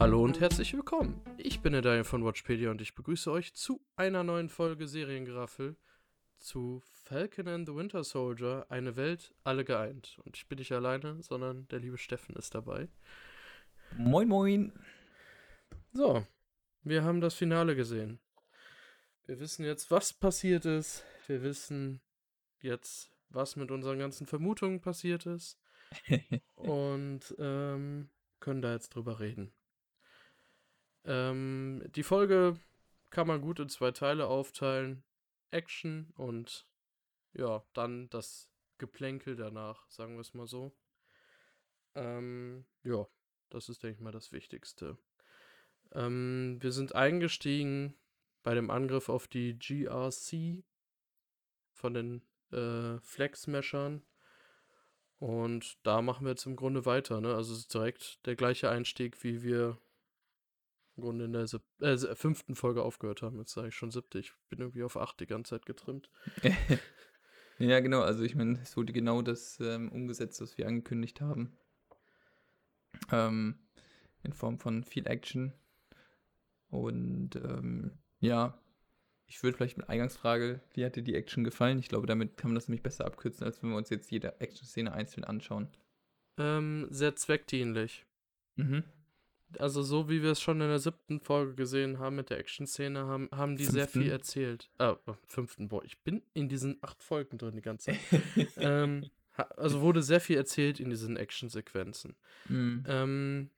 [0.00, 1.20] Hallo und herzlich willkommen.
[1.36, 5.76] Ich bin der Daniel von Watchpedia und ich begrüße euch zu einer neuen Folge Seriengeraffel
[6.38, 10.18] zu Falcon and the Winter Soldier, eine Welt, alle geeint.
[10.24, 12.88] Und ich bin nicht alleine, sondern der liebe Steffen ist dabei.
[13.98, 14.72] Moin, moin.
[15.92, 16.26] So,
[16.82, 18.20] wir haben das Finale gesehen.
[19.26, 21.04] Wir wissen jetzt, was passiert ist.
[21.26, 22.00] Wir wissen
[22.62, 25.60] jetzt, was mit unseren ganzen Vermutungen passiert ist.
[26.54, 28.08] und ähm,
[28.40, 29.52] können da jetzt drüber reden.
[31.04, 32.58] Ähm, die Folge
[33.10, 35.02] kann man gut in zwei Teile aufteilen.
[35.50, 36.66] Action und
[37.32, 40.72] ja, dann das Geplänkel danach, sagen wir es mal so.
[41.94, 43.06] Ähm, ja,
[43.50, 44.96] das ist, denke ich mal, das Wichtigste.
[45.92, 47.94] Ähm, wir sind eingestiegen
[48.42, 50.64] bei dem Angriff auf die GRC
[51.72, 54.02] von den äh, Flex-Meshern.
[55.18, 57.34] Und da machen wir jetzt im Grunde weiter, ne?
[57.34, 59.76] Also es ist direkt der gleiche Einstieg, wie wir
[60.96, 63.38] im Grunde in der sieb äh, fünften Folge aufgehört haben.
[63.38, 64.18] Jetzt sage ich schon siebte.
[64.18, 66.10] Ich bin irgendwie auf acht die ganze Zeit getrimmt.
[67.58, 68.00] ja, genau.
[68.00, 71.56] Also ich meine, es wurde genau das ähm, umgesetzt, was wir angekündigt haben.
[73.10, 73.58] Ähm,
[74.22, 75.52] in Form von viel Action.
[76.68, 78.60] Und ähm, ja,
[79.26, 81.78] ich würde vielleicht mit Eingangsfrage, wie hat dir die Action gefallen?
[81.78, 84.40] Ich glaube, damit kann man das nämlich besser abkürzen, als wenn wir uns jetzt jede
[84.40, 85.68] Action-Szene einzeln anschauen.
[86.36, 88.06] Ähm, sehr zweckdienlich.
[88.56, 88.84] Mhm.
[89.58, 93.06] Also so wie wir es schon in der siebten Folge gesehen haben mit der Action-Szene,
[93.06, 93.78] haben, haben die fünften.
[93.78, 94.70] sehr viel erzählt.
[94.78, 97.98] Ah, fünften, boah, ich bin in diesen acht Folgen drin die ganze Zeit.
[98.56, 99.10] ähm,
[99.56, 102.16] also wurde sehr viel erzählt in diesen Action-Sequenzen.
[102.48, 102.84] Mhm.
[102.86, 103.50] Ähm,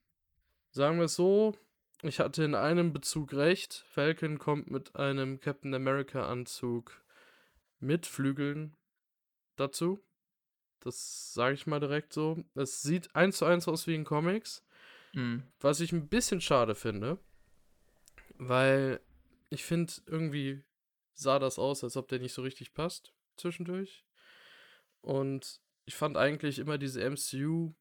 [0.70, 1.54] sagen wir es so,
[2.02, 3.84] ich hatte in einem Bezug recht.
[3.88, 7.02] Falcon kommt mit einem Captain America Anzug
[7.78, 8.76] mit Flügeln
[9.56, 10.00] dazu.
[10.80, 12.42] Das sage ich mal direkt so.
[12.54, 14.64] Es sieht eins zu eins aus wie in Comics.
[15.12, 15.44] Mhm.
[15.60, 17.18] Was ich ein bisschen schade finde.
[18.38, 19.00] Weil
[19.50, 20.62] ich finde, irgendwie
[21.14, 24.04] sah das aus, als ob der nicht so richtig passt zwischendurch.
[25.00, 27.74] Und ich fand eigentlich immer diese MCU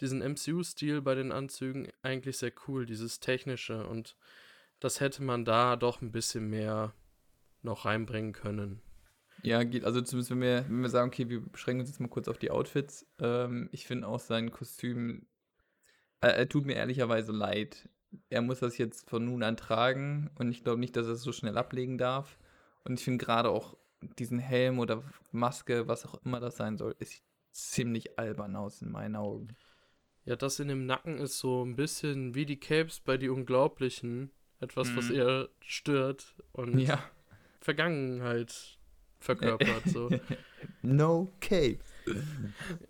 [0.00, 4.16] diesen MCU-Stil bei den Anzügen eigentlich sehr cool, dieses technische und
[4.80, 6.92] das hätte man da doch ein bisschen mehr
[7.62, 8.82] noch reinbringen können.
[9.42, 12.08] Ja, geht, also zumindest wenn wir, wenn wir sagen, okay, wir beschränken uns jetzt mal
[12.08, 13.06] kurz auf die Outfits.
[13.18, 15.26] Ähm, ich finde auch sein Kostüm,
[16.20, 17.88] äh, er tut mir ehrlicherweise leid.
[18.30, 21.22] Er muss das jetzt von nun an tragen und ich glaube nicht, dass er es
[21.22, 22.38] so schnell ablegen darf.
[22.84, 23.76] Und ich finde gerade auch
[24.18, 28.90] diesen Helm oder Maske, was auch immer das sein soll, ist ziemlich albern aus in
[28.90, 29.48] meinen Augen.
[30.24, 34.30] Ja, das in dem Nacken ist so ein bisschen wie die Capes bei die Unglaublichen.
[34.60, 34.96] Etwas, mhm.
[34.96, 37.02] was eher stört und ja.
[37.60, 38.78] Vergangenheit
[39.20, 39.84] verkörpert.
[39.86, 40.10] So.
[40.82, 41.80] no Cape.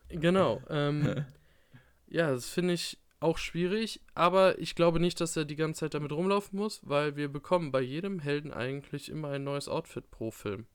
[0.08, 0.62] Genau.
[0.68, 1.24] Ähm,
[2.06, 5.94] ja, das finde ich auch schwierig, aber ich glaube nicht, dass er die ganze Zeit
[5.94, 10.30] damit rumlaufen muss, weil wir bekommen bei jedem Helden eigentlich immer ein neues Outfit pro
[10.30, 10.66] Film.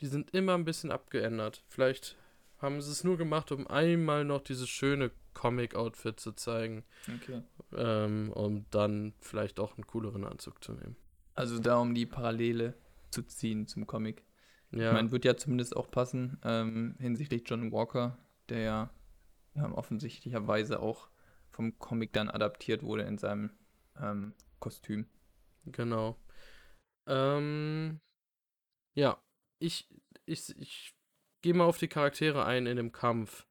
[0.00, 1.64] Die sind immer ein bisschen abgeändert.
[1.68, 2.18] Vielleicht
[2.58, 6.84] haben sie es nur gemacht, um einmal noch dieses schöne Comic-Outfit zu zeigen.
[7.08, 7.42] Okay.
[7.74, 10.96] Ähm, um dann vielleicht auch einen cooleren Anzug zu nehmen.
[11.34, 12.74] Also da, um die Parallele
[13.10, 14.24] zu ziehen zum Comic.
[14.72, 14.88] Ja.
[14.88, 18.18] Ich meine, wird ja zumindest auch passen ähm, hinsichtlich John Walker,
[18.48, 18.90] der ja
[19.56, 21.08] ähm, offensichtlicherweise auch
[21.54, 23.50] vom Comic dann adaptiert wurde in seinem
[24.00, 25.06] ähm, Kostüm.
[25.66, 26.18] Genau.
[27.06, 28.00] Ähm,
[28.94, 29.22] ja,
[29.58, 29.88] ich,
[30.26, 30.94] ich, ich
[31.42, 33.46] gehe mal auf die Charaktere ein in dem Kampf.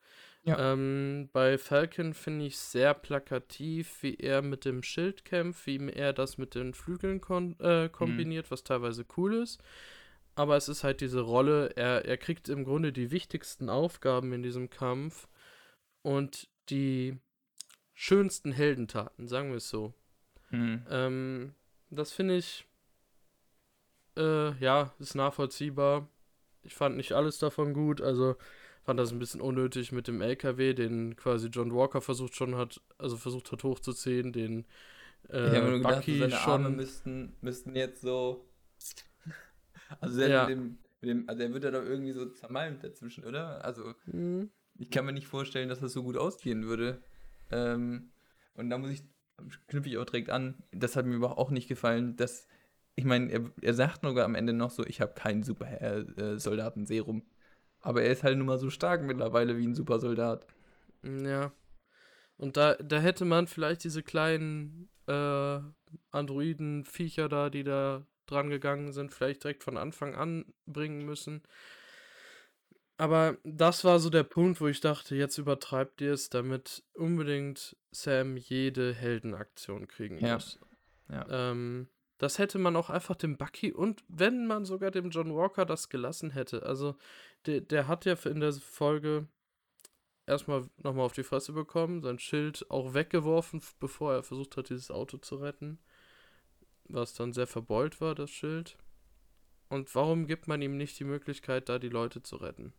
[0.45, 0.73] Ja.
[0.73, 6.11] Ähm, bei Falcon finde ich sehr plakativ, wie er mit dem Schild kämpft, wie er
[6.11, 7.21] das mit den Flügeln
[7.59, 8.51] äh, kombiniert, mhm.
[8.51, 9.63] was teilweise cool ist.
[10.35, 14.43] Aber es ist halt diese Rolle, er, er kriegt im Grunde die wichtigsten Aufgaben in
[14.43, 15.29] diesem Kampf
[16.01, 17.17] und die
[18.03, 19.93] schönsten Heldentaten, sagen wir es so.
[20.49, 20.85] Mhm.
[20.89, 21.53] Ähm,
[21.89, 22.67] das finde ich,
[24.17, 26.07] äh, ja, ist nachvollziehbar
[26.63, 28.01] ich fand nicht alles davon gut.
[28.01, 28.35] Also
[28.83, 32.81] fand das ein bisschen unnötig mit dem LKW, den quasi John Walker versucht schon hat,
[32.97, 34.65] also versucht hat hochzuziehen, den
[35.29, 38.45] äh, ich habe nur gedacht, Bucky seine schon Arme müssten, müssten jetzt so.
[39.99, 40.47] Also, ja.
[40.47, 43.63] mit dem, mit dem, also er wird ja doch irgendwie so zermalmt dazwischen, oder?
[43.63, 44.49] Also mhm.
[44.79, 47.03] ich kann mir nicht vorstellen, dass das so gut ausgehen würde.
[47.53, 48.11] Ähm,
[48.55, 49.03] und da muss ich,
[49.67, 52.47] knüpfe ich auch direkt an, das hat mir aber auch nicht gefallen, dass
[52.95, 57.19] ich meine, er, er sagt sogar am Ende noch so, ich habe keinen Super-Soldaten-Serum.
[57.19, 57.23] Äh,
[57.81, 60.45] Aber er ist halt nun mal so stark mittlerweile wie ein Supersoldat.
[61.03, 61.51] Ja.
[62.37, 65.59] Und da, da hätte man vielleicht diese kleinen äh,
[66.11, 71.41] Androiden-Viecher da, die da dran gegangen sind, vielleicht direkt von Anfang an bringen müssen.
[72.97, 77.75] Aber das war so der Punkt, wo ich dachte, jetzt übertreibt ihr es, damit unbedingt
[77.91, 80.35] Sam jede Heldenaktion kriegen Ja.
[80.35, 80.59] muss.
[81.09, 81.25] Ja.
[81.51, 81.87] Ähm,
[82.19, 85.89] das hätte man auch einfach dem Bucky und wenn man sogar dem John Walker das
[85.89, 86.63] gelassen hätte.
[86.63, 86.95] Also,
[87.45, 89.27] der, der hat ja in der Folge
[90.25, 94.91] erstmal nochmal auf die Fresse bekommen, sein Schild auch weggeworfen, bevor er versucht hat, dieses
[94.91, 95.79] Auto zu retten.
[96.85, 98.77] Was dann sehr verbeult war, das Schild.
[99.69, 102.73] Und warum gibt man ihm nicht die Möglichkeit, da die Leute zu retten?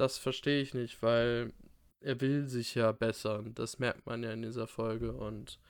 [0.00, 1.52] Das verstehe ich nicht, weil
[2.00, 3.52] er will sich ja bessern.
[3.54, 5.60] Das merkt man ja in dieser Folge und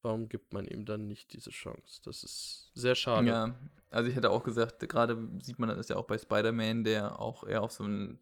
[0.00, 2.00] warum gibt man ihm dann nicht diese Chance?
[2.02, 3.28] Das ist sehr schade.
[3.28, 3.54] Ja,
[3.90, 7.44] also ich hätte auch gesagt, gerade sieht man das ja auch bei Spider-Man, der auch
[7.46, 8.18] eher auf so einen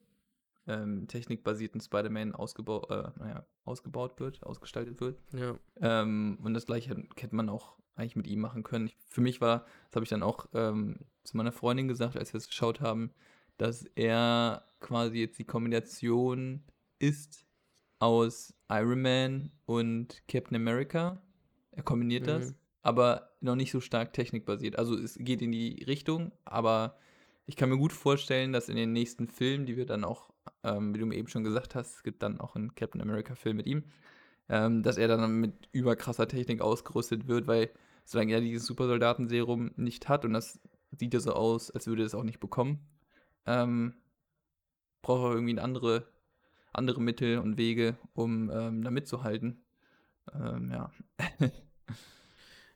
[0.66, 5.20] ähm, technikbasierten Spider-Man ausgebau äh, naja, ausgebaut wird, ausgestaltet wird.
[5.32, 5.54] Ja.
[5.76, 8.88] Ähm, und das gleiche hätte man auch eigentlich mit ihm machen können.
[8.88, 9.60] Ich, für mich war,
[9.90, 13.12] das habe ich dann auch ähm, zu meiner Freundin gesagt, als wir es geschaut haben,
[13.62, 16.64] dass er quasi jetzt die Kombination
[16.98, 17.46] ist
[18.00, 21.22] aus Iron Man und Captain America.
[21.70, 22.26] Er kombiniert mhm.
[22.26, 24.76] das, aber noch nicht so stark technikbasiert.
[24.76, 26.98] Also es geht in die Richtung, aber
[27.46, 30.30] ich kann mir gut vorstellen, dass in den nächsten Filmen, die wir dann auch,
[30.64, 33.56] ähm, wie du mir eben schon gesagt hast, es gibt dann auch einen Captain America-Film
[33.56, 33.84] mit ihm,
[34.48, 37.70] ähm, dass er dann mit überkrasser Technik ausgerüstet wird, weil
[38.04, 40.58] solange er dieses Supersoldatenserum nicht hat, und das
[40.90, 42.80] sieht ja so aus, als würde er es auch nicht bekommen,
[43.46, 43.94] ähm,
[45.02, 46.06] braucht er irgendwie andere,
[46.72, 49.64] andere Mittel und Wege, um ähm, da mitzuhalten.
[50.32, 50.90] Ähm, ja.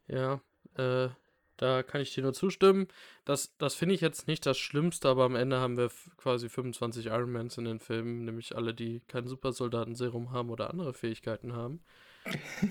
[0.09, 0.41] ja,
[0.75, 1.11] äh,
[1.57, 2.89] da kann ich dir nur zustimmen.
[3.25, 7.07] Das, das finde ich jetzt nicht das Schlimmste, aber am Ende haben wir quasi 25
[7.07, 11.81] Ironmans in den Filmen, nämlich alle, die kein Supersoldatenserum haben oder andere Fähigkeiten haben.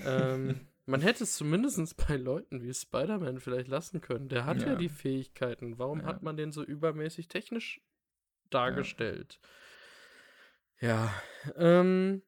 [0.06, 4.28] ähm, man hätte es zumindest bei Leuten wie Spider-Man vielleicht lassen können.
[4.28, 5.78] Der hat ja, ja die Fähigkeiten.
[5.78, 6.06] Warum ja.
[6.06, 7.80] hat man den so übermäßig technisch
[8.50, 9.40] dargestellt?
[10.80, 11.12] Ja.
[11.56, 12.22] ähm,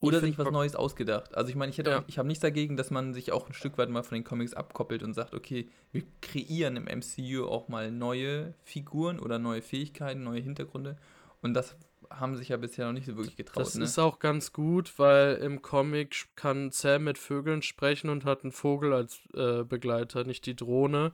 [0.00, 1.34] oder sich was Neues ausgedacht.
[1.34, 2.04] Also ich meine, ich ja.
[2.06, 4.52] ich habe nichts dagegen, dass man sich auch ein Stück weit mal von den Comics
[4.52, 10.22] abkoppelt und sagt, okay, wir kreieren im MCU auch mal neue Figuren oder neue Fähigkeiten,
[10.22, 10.96] neue Hintergründe.
[11.40, 11.76] Und das
[12.10, 13.64] haben sich ja bisher noch nicht so wirklich getraut.
[13.64, 13.84] Das ne?
[13.84, 18.52] ist auch ganz gut, weil im Comic kann Sam mit Vögeln sprechen und hat einen
[18.52, 21.12] Vogel als äh, Begleiter, nicht die Drohne.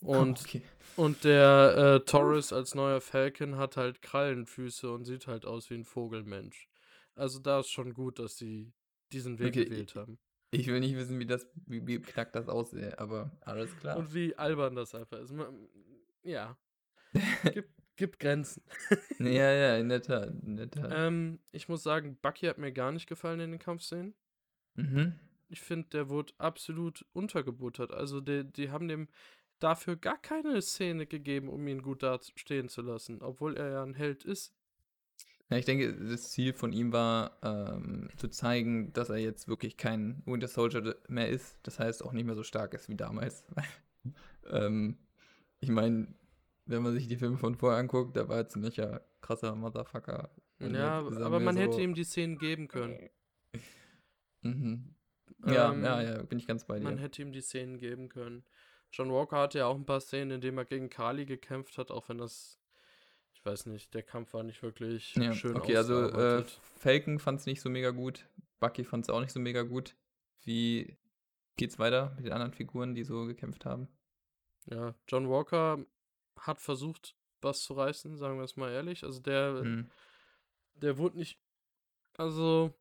[0.00, 0.62] Und, oh, okay.
[0.96, 5.74] und der äh, Taurus als neuer Falcon hat halt Krallenfüße und sieht halt aus wie
[5.74, 6.68] ein Vogelmensch.
[7.14, 8.72] Also da ist schon gut, dass sie
[9.12, 10.18] diesen Weg okay, gewählt haben.
[10.50, 13.96] Ich will nicht wissen, wie das, wie, wie knack das aussieht, aber alles klar.
[13.96, 15.32] Und wie albern das einfach ist.
[16.24, 16.56] Ja.
[17.52, 17.70] gibt,
[18.02, 18.64] gibt Grenzen.
[19.20, 20.32] ja, ja, in der Tat.
[20.44, 20.90] In der Tat.
[20.92, 24.12] Ähm, ich muss sagen, Bucky hat mir gar nicht gefallen in den Kampfszenen.
[24.74, 25.14] Mhm.
[25.48, 27.92] Ich finde, der wurde absolut untergebuttert.
[27.92, 29.06] Also die, die haben dem
[29.60, 33.84] dafür gar keine Szene gegeben, um ihn gut da stehen zu lassen, obwohl er ja
[33.84, 34.52] ein Held ist.
[35.48, 39.76] Ja, ich denke, das Ziel von ihm war, ähm, zu zeigen, dass er jetzt wirklich
[39.76, 41.56] kein Winter Soldier mehr ist.
[41.62, 43.44] Das heißt, auch nicht mehr so stark ist wie damals.
[44.50, 44.98] ähm,
[45.60, 46.08] ich meine,
[46.72, 50.30] wenn man sich die Filme von vorher anguckt, da war er ziemlicher krasser Motherfucker.
[50.58, 53.08] ja, aber man so hätte ihm die Szenen geben können.
[54.42, 54.94] mhm.
[55.46, 56.84] Ja, ähm, ja, ja, bin ich ganz bei dir.
[56.84, 58.44] Man hätte ihm die Szenen geben können.
[58.92, 61.90] John Walker hatte ja auch ein paar Szenen, in denen er gegen Kali gekämpft hat,
[61.90, 62.62] auch wenn das
[63.42, 66.44] ich weiß nicht, der Kampf war nicht wirklich ja, schön Okay, also äh,
[66.76, 68.28] Falcon fand es nicht so mega gut,
[68.60, 69.96] Bucky fand es auch nicht so mega gut.
[70.44, 70.96] Wie
[71.56, 73.88] geht's weiter mit den anderen Figuren, die so gekämpft haben?
[74.66, 75.84] Ja, John Walker
[76.42, 79.04] hat versucht, was zu reißen, sagen wir es mal ehrlich.
[79.04, 79.90] Also der, hm.
[80.74, 81.38] der wurde nicht,
[82.16, 82.72] also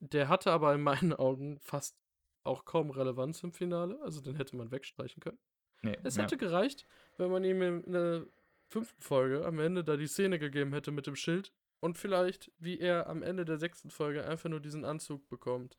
[0.00, 1.96] der, hatte aber in meinen Augen fast
[2.42, 4.00] auch kaum Relevanz im Finale.
[4.02, 5.38] Also den hätte man wegstreichen können.
[5.82, 6.38] Nee, es hätte ja.
[6.38, 8.26] gereicht, wenn man ihm in der
[8.68, 12.78] fünften Folge am Ende da die Szene gegeben hätte mit dem Schild und vielleicht, wie
[12.78, 15.78] er am Ende der sechsten Folge einfach nur diesen Anzug bekommt.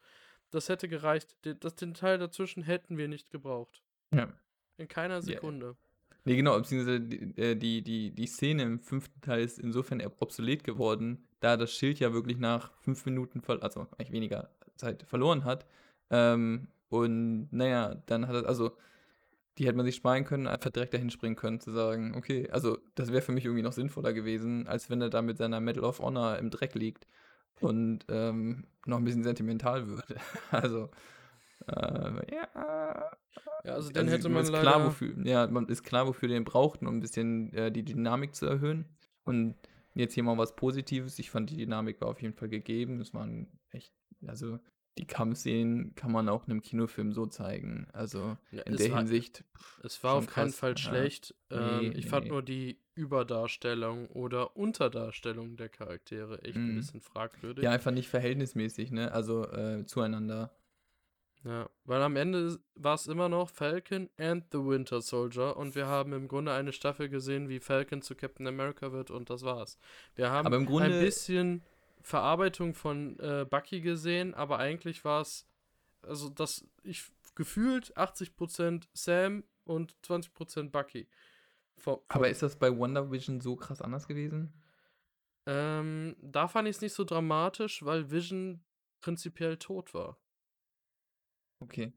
[0.49, 1.37] Das hätte gereicht.
[1.43, 3.83] Das, den Teil dazwischen hätten wir nicht gebraucht.
[4.13, 4.33] Ja.
[4.77, 5.77] In keiner Sekunde.
[6.23, 10.63] Nee, genau, beziehungsweise die, äh, die, die, die Szene im fünften Teil ist insofern obsolet
[10.63, 15.65] geworden, da das Schild ja wirklich nach fünf Minuten, also eigentlich weniger Zeit verloren hat.
[16.11, 18.71] Ähm, und naja, dann hat er, also
[19.57, 22.77] die hätte man sich sparen können, einfach direkt dahin springen können, zu sagen, okay, also
[22.95, 25.83] das wäre für mich irgendwie noch sinnvoller gewesen, als wenn er da mit seiner Medal
[25.83, 27.07] of Honor im Dreck liegt
[27.59, 30.15] und ähm, noch ein bisschen sentimental würde.
[30.51, 30.89] also,
[31.67, 33.11] äh, ja.
[33.63, 34.71] Ja, also dann also, hätte man ist leider...
[34.71, 38.35] Klar, wofür, ja, man ist klar, wofür den braucht, um ein bisschen äh, die Dynamik
[38.35, 38.85] zu erhöhen.
[39.23, 39.55] Und
[39.93, 41.19] jetzt hier mal was Positives.
[41.19, 42.99] Ich fand, die Dynamik war auf jeden Fall gegeben.
[42.99, 43.93] Es waren echt,
[44.25, 44.59] also
[44.97, 47.87] die Kampfszenen kann man auch in einem Kinofilm so zeigen.
[47.93, 49.43] Also ja, in der war, Hinsicht.
[49.83, 50.35] Es war auf krass.
[50.35, 51.35] keinen Fall schlecht.
[51.49, 51.77] Ja.
[51.77, 52.09] Ähm, nee, ich nee.
[52.09, 56.71] fand nur die Überdarstellung oder Unterdarstellung der Charaktere echt mhm.
[56.71, 57.63] ein bisschen fragwürdig.
[57.63, 59.11] Ja, einfach nicht verhältnismäßig, ne?
[59.11, 60.51] Also äh, zueinander.
[61.43, 65.87] Ja, weil am Ende war es immer noch Falcon and the Winter Soldier und wir
[65.87, 69.79] haben im Grunde eine Staffel gesehen, wie Falcon zu Captain America wird und das war's.
[70.13, 71.63] Wir haben ein bisschen
[72.01, 75.47] Verarbeitung von äh, Bucky gesehen, aber eigentlich war es,
[76.03, 81.07] also das, ich gefühlt 80% Sam und 20% Bucky.
[81.75, 84.53] Vor, aber ist das bei Wonder Vision so krass anders gewesen?
[85.47, 88.63] Ähm, da fand ich es nicht so dramatisch, weil Vision
[88.99, 90.17] prinzipiell tot war.
[91.61, 91.93] Okay.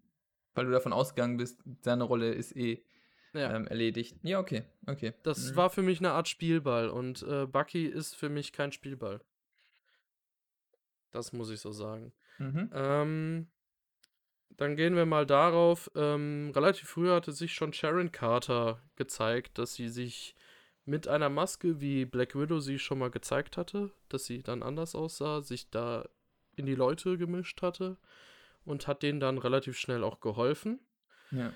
[0.55, 2.85] Weil du davon ausgegangen bist, seine Rolle ist eh
[3.33, 3.55] ja.
[3.55, 4.17] ähm, erledigt.
[4.23, 5.15] Ja, okay, okay.
[5.23, 5.57] Das mhm.
[5.57, 9.21] war für mich eine Art Spielball und äh, Bucky ist für mich kein Spielball.
[11.11, 12.13] Das muss ich so sagen.
[12.39, 12.71] Mhm.
[12.73, 13.47] Ähm,
[14.51, 15.91] dann gehen wir mal darauf.
[15.95, 20.37] Ähm, relativ früh hatte sich schon Sharon Carter gezeigt, dass sie sich
[20.85, 24.95] mit einer Maske, wie Black Widow sie schon mal gezeigt hatte, dass sie dann anders
[24.95, 26.09] aussah, sich da
[26.57, 27.97] in die Leute gemischt hatte
[28.65, 30.81] und hat denen dann relativ schnell auch geholfen.
[31.31, 31.53] Ja.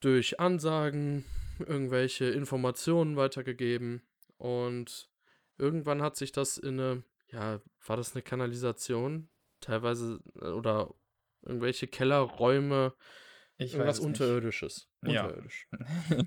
[0.00, 1.24] Durch Ansagen,
[1.58, 4.02] irgendwelche Informationen weitergegeben
[4.36, 5.08] und
[5.58, 9.28] irgendwann hat sich das in eine, ja, war das eine Kanalisation?
[9.60, 10.94] Teilweise äh, oder
[11.42, 12.94] irgendwelche Kellerräume,
[13.56, 14.88] ich irgendwas Unterirdisches.
[15.00, 15.68] Unterirdisch.
[16.10, 16.18] Ja.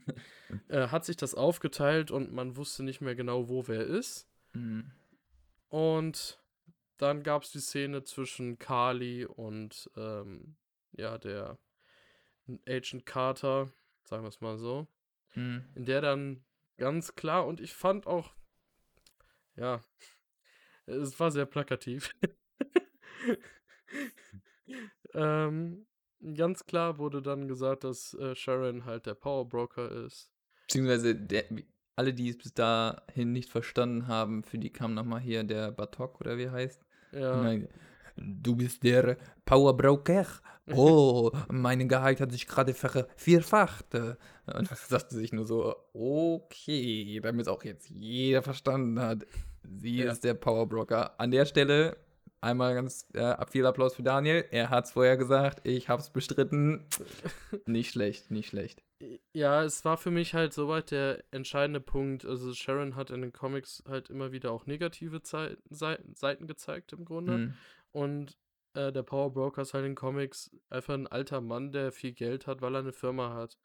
[0.86, 4.30] äh, hat sich das aufgeteilt und man wusste nicht mehr genau, wo wer ist.
[4.54, 4.92] Mhm.
[5.68, 6.40] Und
[6.98, 10.56] dann gab es die Szene zwischen Carly und ähm,
[10.92, 11.58] ja, der
[12.68, 13.72] Agent Carter,
[14.04, 14.88] sagen wir es mal so,
[15.36, 15.66] mhm.
[15.76, 16.44] in der dann
[16.78, 18.34] ganz klar und ich fand auch,
[19.56, 19.82] ja,
[20.86, 22.14] es war sehr plakativ.
[25.14, 25.86] ähm,
[26.36, 30.32] ganz klar wurde dann gesagt, dass äh, Sharon halt der Power Broker ist.
[30.68, 31.46] Beziehungsweise der,
[31.96, 36.22] alle, die es bis dahin nicht verstanden haben, für die kam nochmal hier der Batok
[36.22, 36.87] oder wie heißt.
[37.12, 37.56] Ja.
[38.16, 40.26] Du bist der Powerbroker.
[40.74, 43.94] Oh, mein Gehalt hat sich gerade vervierfacht.
[43.94, 49.26] Und das sagte sich nur so, okay, damit es auch jetzt jeder verstanden hat.
[49.64, 50.12] Sie ja.
[50.12, 51.20] ist der Powerbroker.
[51.20, 51.98] An der Stelle
[52.42, 54.46] einmal ganz äh, viel Applaus für Daniel.
[54.52, 56.86] Er hat es vorher gesagt, ich habe es bestritten.
[57.66, 58.84] nicht schlecht, nicht schlecht.
[59.32, 62.26] Ja, es war für mich halt soweit der entscheidende Punkt.
[62.26, 67.06] Also Sharon hat in den Comics halt immer wieder auch negative Zei Seiten gezeigt im
[67.06, 67.38] Grunde.
[67.38, 67.54] Mhm.
[67.92, 68.38] Und
[68.74, 72.14] äh, der Power Broker ist halt in den Comics einfach ein alter Mann, der viel
[72.14, 73.58] Geld hat, weil er eine Firma hat.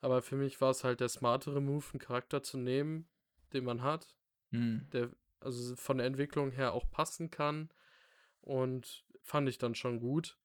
[0.00, 3.08] Aber für mich war es halt der smartere Move, einen Charakter zu nehmen,
[3.52, 4.14] den man hat,
[4.50, 4.88] mhm.
[4.92, 7.70] der also von der Entwicklung her auch passen kann.
[8.40, 10.38] Und fand ich dann schon gut.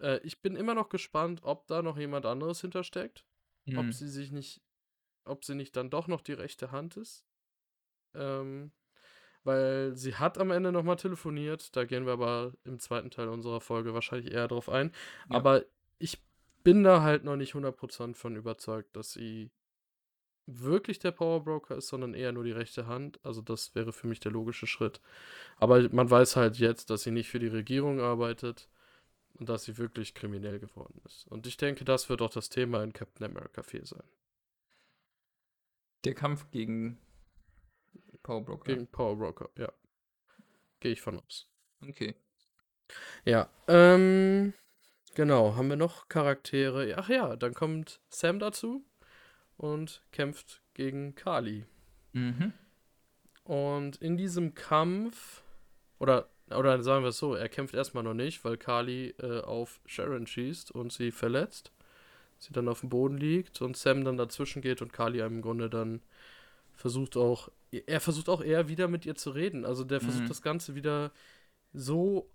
[0.00, 3.26] Äh, ich bin immer noch gespannt, ob da noch jemand anderes hintersteckt.
[3.64, 3.78] Mhm.
[3.78, 4.60] Ob sie sich nicht,
[5.24, 7.24] ob sie nicht dann doch noch die rechte Hand ist.
[8.14, 8.72] Ähm,
[9.44, 11.74] weil sie hat am Ende nochmal telefoniert.
[11.76, 14.92] Da gehen wir aber im zweiten Teil unserer Folge wahrscheinlich eher drauf ein.
[15.30, 15.36] Ja.
[15.36, 15.64] Aber
[15.98, 16.22] ich
[16.62, 19.50] bin da halt noch nicht 100% von überzeugt, dass sie
[20.46, 23.18] wirklich der Powerbroker ist, sondern eher nur die rechte Hand.
[23.24, 25.00] Also das wäre für mich der logische Schritt.
[25.56, 28.68] Aber man weiß halt jetzt, dass sie nicht für die Regierung arbeitet
[29.42, 31.26] und dass sie wirklich kriminell geworden ist.
[31.26, 34.04] Und ich denke, das wird auch das Thema in Captain America 4 sein.
[36.04, 37.00] Der Kampf gegen
[38.22, 38.72] Power Broker.
[38.72, 39.72] Gegen Power Broker, ja.
[40.78, 41.48] Gehe ich von aus.
[41.84, 42.14] Okay.
[43.24, 44.54] Ja, ähm,
[45.16, 45.56] genau.
[45.56, 46.94] Haben wir noch Charaktere?
[46.96, 48.84] Ach ja, dann kommt Sam dazu
[49.56, 51.66] und kämpft gegen Kali.
[52.12, 52.52] Mhm.
[53.42, 55.42] Und in diesem Kampf,
[55.98, 59.80] oder oder sagen wir es so, er kämpft erstmal noch nicht, weil Kali äh, auf
[59.86, 61.72] Sharon schießt und sie verletzt.
[62.38, 65.70] Sie dann auf dem Boden liegt und Sam dann dazwischen geht und Kali im Grunde
[65.70, 66.02] dann
[66.74, 69.64] versucht auch, er versucht auch eher wieder mit ihr zu reden.
[69.64, 70.28] Also der versucht mhm.
[70.28, 71.12] das Ganze wieder
[71.72, 72.28] so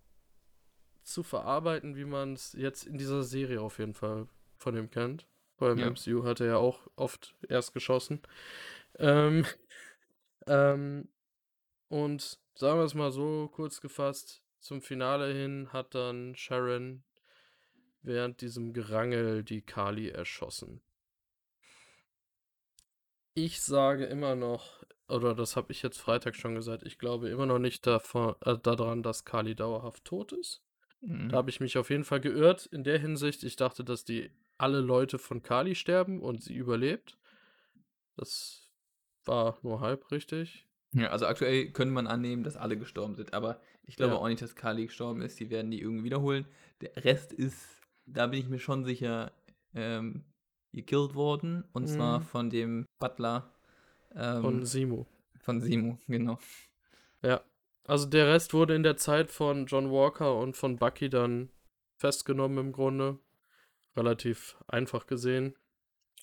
[1.03, 5.25] zu verarbeiten, wie man es jetzt in dieser Serie auf jeden Fall von ihm kennt.
[5.57, 5.89] Beim ja.
[5.89, 8.21] MCU hat er ja auch oft erst geschossen.
[9.00, 9.45] Ähm,
[10.47, 11.07] ähm,
[11.89, 17.03] und sagen wir es mal so kurz gefasst, zum Finale hin hat dann Sharon
[18.01, 20.82] während diesem Gerangel die Kali erschossen.
[23.34, 27.46] Ich sage immer noch, oder das habe ich jetzt Freitag schon gesagt, ich glaube immer
[27.46, 30.63] noch nicht davon, äh, daran, dass Kali dauerhaft tot ist.
[31.01, 31.29] Mhm.
[31.29, 33.44] Da habe ich mich auf jeden Fall geirrt in der Hinsicht.
[33.44, 37.17] Ich dachte, dass die alle Leute von Kali sterben und sie überlebt.
[38.15, 38.72] Das
[39.24, 40.66] war nur halb richtig.
[40.97, 44.19] Ja, also aktuell könnte man annehmen, dass alle gestorben sind, aber ich glaube ja.
[44.19, 45.39] auch nicht, dass Kali gestorben ist.
[45.39, 46.45] Die werden die irgendwie wiederholen.
[46.81, 47.57] Der Rest ist,
[48.05, 49.31] da bin ich mir schon sicher,
[49.73, 50.23] ähm,
[50.73, 51.63] gekillt worden.
[51.73, 51.87] Und mhm.
[51.87, 53.53] zwar von dem Butler.
[54.15, 55.05] Ähm, von Simu.
[55.41, 56.39] Von Simu, genau.
[57.21, 57.41] Ja.
[57.85, 61.49] Also der Rest wurde in der Zeit von John Walker und von Bucky dann
[61.97, 63.19] festgenommen im Grunde.
[63.95, 65.55] Relativ einfach gesehen.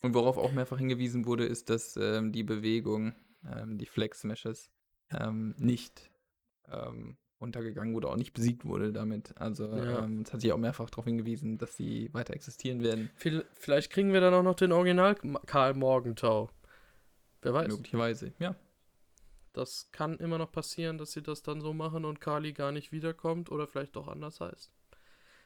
[0.03, 3.15] Und worauf auch mehrfach hingewiesen wurde, ist, dass ähm, die Bewegung,
[3.51, 4.71] ähm, die Flex Smashes,
[5.11, 6.11] ähm, nicht
[6.69, 9.39] ähm, untergegangen wurde, auch nicht besiegt wurde damit.
[9.39, 10.05] Also ja.
[10.05, 13.11] ähm, es hat sich auch mehrfach darauf hingewiesen, dass sie weiter existieren werden.
[13.17, 15.15] Vielleicht kriegen wir dann auch noch den Original
[15.47, 16.51] Karl Morgenthau.
[17.43, 17.69] Wer weiß.
[17.69, 18.57] Möglicherweise, ja.
[19.53, 22.91] Das kann immer noch passieren, dass sie das dann so machen und Kali gar nicht
[22.91, 24.73] wiederkommt oder vielleicht doch anders heißt.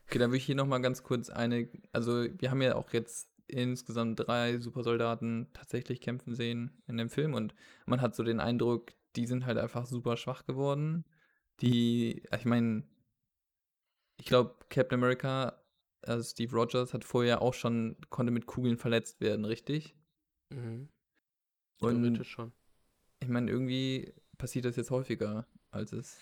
[0.06, 3.28] Okay, dann würde ich hier nochmal ganz kurz eine, also wir haben ja auch jetzt
[3.48, 7.54] insgesamt drei Supersoldaten tatsächlich kämpfen sehen in dem Film und
[7.86, 11.04] man hat so den Eindruck, die sind halt einfach super schwach geworden
[11.60, 12.84] die, ich meine,
[14.16, 15.60] ich glaube, Captain America,
[16.02, 19.94] also Steve Rogers, hat vorher auch schon, konnte mit Kugeln verletzt werden, richtig?
[20.50, 20.88] Mhm.
[21.80, 22.52] Und schon.
[23.20, 26.18] Ich meine, irgendwie passiert das jetzt häufiger, als es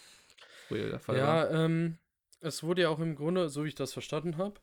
[0.69, 1.53] früher der Fall ja, war.
[1.53, 1.99] Ja, ähm,
[2.41, 4.61] es wurde ja auch im Grunde, so wie ich das verstanden habe,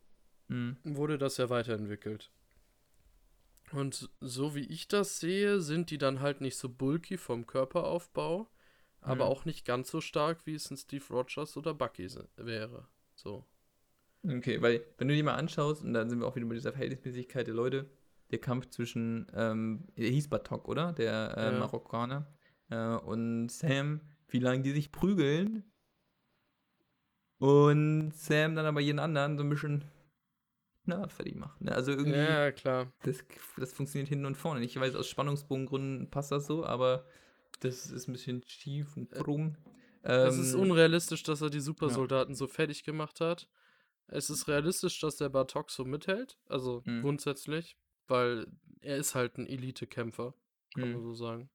[0.47, 0.77] mhm.
[0.83, 2.31] wurde das ja weiterentwickelt.
[3.73, 8.47] Und so wie ich das sehe, sind die dann halt nicht so bulky vom Körperaufbau,
[9.01, 9.31] aber mhm.
[9.31, 12.87] auch nicht ganz so stark, wie es ein Steve Rogers oder Bucky wäre.
[13.15, 13.45] So.
[14.25, 16.71] Okay, weil wenn du die mal anschaust, und dann sind wir auch wieder bei dieser
[16.71, 17.89] Verhältnismäßigkeit der Leute,
[18.31, 20.93] der Kampf zwischen, ähm, der hieß Batok, oder?
[20.93, 21.59] Der äh, ja.
[21.59, 22.27] Marokkaner
[22.69, 25.63] äh, und Sam, wie lange die sich prügeln.
[27.39, 29.83] Und Sam dann aber jeden anderen so ein bisschen
[30.85, 31.61] na, fertig macht.
[31.61, 31.73] Ne?
[31.73, 32.17] Also irgendwie.
[32.17, 32.91] Ja, klar.
[33.03, 33.23] Das,
[33.57, 34.63] das funktioniert hinten und vorne.
[34.63, 37.05] Ich weiß, aus Spannungsbogengründen passt das so, aber
[37.61, 39.55] das ist ein bisschen schief und äh, krumm.
[40.01, 42.37] Es ist ähm, unrealistisch, dass er die Supersoldaten ja.
[42.37, 43.47] so fertig gemacht hat.
[44.07, 46.37] Es ist realistisch, dass der Bartok so mithält.
[46.47, 47.01] Also mhm.
[47.01, 48.47] grundsätzlich, weil
[48.81, 50.33] er ist halt ein Elite-Kämpfer,
[50.75, 50.93] kann mhm.
[50.95, 51.49] man so sagen.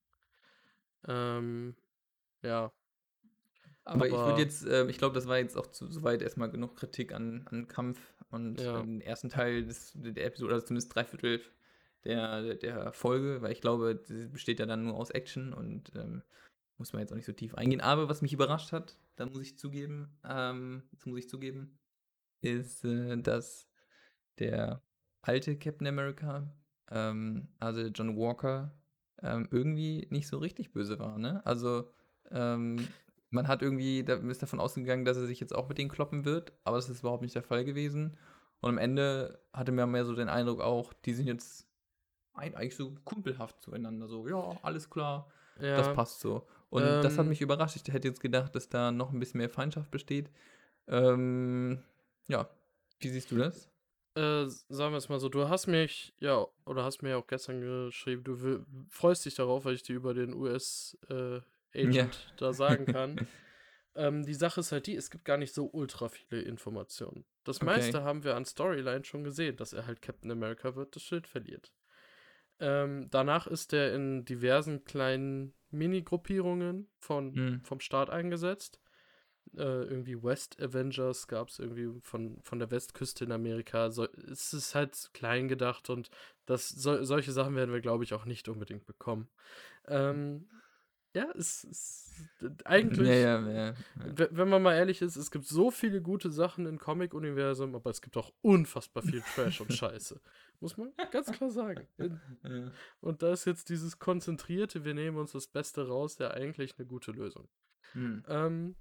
[1.06, 1.76] Ähm,
[2.42, 2.72] ja.
[3.84, 6.50] Aber, Aber ich würde jetzt, äh, ich glaube, das war jetzt auch zu, soweit erstmal
[6.50, 7.98] genug Kritik an, an Kampf
[8.30, 8.80] und ja.
[8.80, 11.40] den ersten Teil des, der Episode, also zumindest drei Viertel
[12.04, 16.22] der, der Folge, weil ich glaube, sie besteht ja dann nur aus Action und ähm,
[16.76, 17.80] muss man jetzt auch nicht so tief eingehen.
[17.80, 21.78] Aber was mich überrascht hat, da muss ich zugeben, ähm, das muss ich zugeben,
[22.40, 23.68] ist, äh, dass
[24.38, 24.82] der
[25.22, 26.54] alte Captain America,
[26.90, 28.72] ähm, also John Walker,
[29.22, 31.44] ähm, irgendwie nicht so richtig böse war, ne?
[31.44, 31.90] Also,
[32.30, 32.86] ähm,
[33.30, 36.24] man hat irgendwie, da ist davon ausgegangen, dass er sich jetzt auch mit denen kloppen
[36.24, 38.16] wird, aber das ist überhaupt nicht der Fall gewesen.
[38.60, 41.66] Und am Ende hatte man mehr so den Eindruck auch, die sind jetzt
[42.34, 44.08] eigentlich so kumpelhaft zueinander.
[44.08, 45.76] So, ja, alles klar, ja.
[45.76, 46.46] das passt so.
[46.70, 47.30] Und ähm, das hat ähm.
[47.30, 47.76] mich überrascht.
[47.76, 50.30] Ich hätte jetzt gedacht, dass da noch ein bisschen mehr Feindschaft besteht.
[50.86, 51.82] Ähm,
[52.28, 52.48] ja,
[53.00, 53.68] wie siehst du das?
[54.14, 57.26] Äh, sagen wir es mal so, du hast mich, ja, oder hast mir ja auch
[57.26, 62.08] gestern geschrieben, du freust dich darauf, weil ich dir über den US-Agent äh, ja.
[62.36, 63.16] da sagen kann.
[63.94, 67.24] ähm, die Sache ist halt die, es gibt gar nicht so ultra viele Informationen.
[67.44, 67.66] Das okay.
[67.66, 71.26] meiste haben wir an Storyline schon gesehen, dass er halt Captain America wird, das Schild
[71.26, 71.72] verliert.
[72.60, 77.60] Ähm, danach ist er in diversen kleinen Mini-Gruppierungen von, mhm.
[77.62, 78.80] vom Staat eingesetzt.
[79.56, 83.90] Äh, irgendwie West Avengers gab es irgendwie von, von der Westküste in Amerika.
[83.90, 86.10] So, es ist halt klein gedacht und
[86.46, 89.28] das, so, solche Sachen werden wir, glaube ich, auch nicht unbedingt bekommen.
[89.86, 90.48] Ähm,
[91.14, 92.10] ja, es ist
[92.64, 93.74] eigentlich, ja, ja, ja,
[94.30, 98.02] wenn man mal ehrlich ist, es gibt so viele gute Sachen im Comic-Universum, aber es
[98.02, 100.20] gibt auch unfassbar viel Trash und Scheiße.
[100.60, 101.86] Muss man ganz klar sagen.
[103.00, 106.86] Und da ist jetzt dieses konzentrierte, wir nehmen uns das Beste raus, ja eigentlich eine
[106.86, 107.48] gute Lösung.
[107.92, 108.24] Hm.
[108.28, 108.74] Ähm,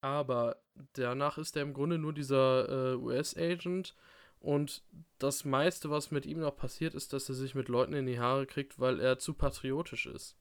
[0.00, 0.62] aber
[0.92, 3.96] danach ist er im Grunde nur dieser äh, US-Agent
[4.38, 4.84] und
[5.18, 8.20] das meiste, was mit ihm noch passiert, ist, dass er sich mit Leuten in die
[8.20, 10.36] Haare kriegt, weil er zu patriotisch ist.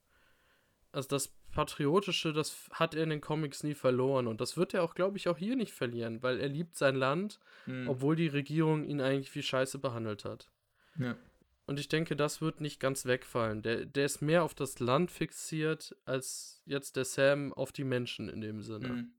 [0.95, 4.27] Also das Patriotische, das hat er in den Comics nie verloren.
[4.27, 6.95] Und das wird er auch, glaube ich, auch hier nicht verlieren, weil er liebt sein
[6.95, 7.89] Land, mhm.
[7.89, 10.49] obwohl die Regierung ihn eigentlich wie Scheiße behandelt hat.
[10.97, 11.17] Ja.
[11.65, 13.61] Und ich denke, das wird nicht ganz wegfallen.
[13.61, 18.29] Der, der ist mehr auf das Land fixiert, als jetzt der Sam auf die Menschen
[18.29, 18.87] in dem Sinne.
[18.87, 19.13] Mhm.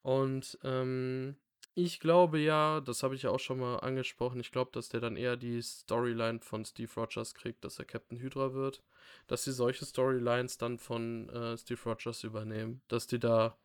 [0.00, 1.36] Und ähm,
[1.78, 5.00] ich glaube ja, das habe ich ja auch schon mal angesprochen, ich glaube, dass der
[5.00, 8.82] dann eher die Storyline von Steve Rogers kriegt, dass er Captain Hydra wird.
[9.26, 12.80] Dass sie solche Storylines dann von äh, Steve Rogers übernehmen.
[12.88, 13.58] Dass die da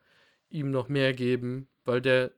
[0.50, 2.32] ihm noch mehr geben, weil der.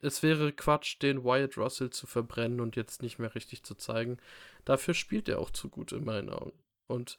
[0.00, 4.18] Es wäre Quatsch, den Wyatt Russell zu verbrennen und jetzt nicht mehr richtig zu zeigen.
[4.64, 6.58] Dafür spielt er auch zu gut in meinen Augen.
[6.88, 7.16] Und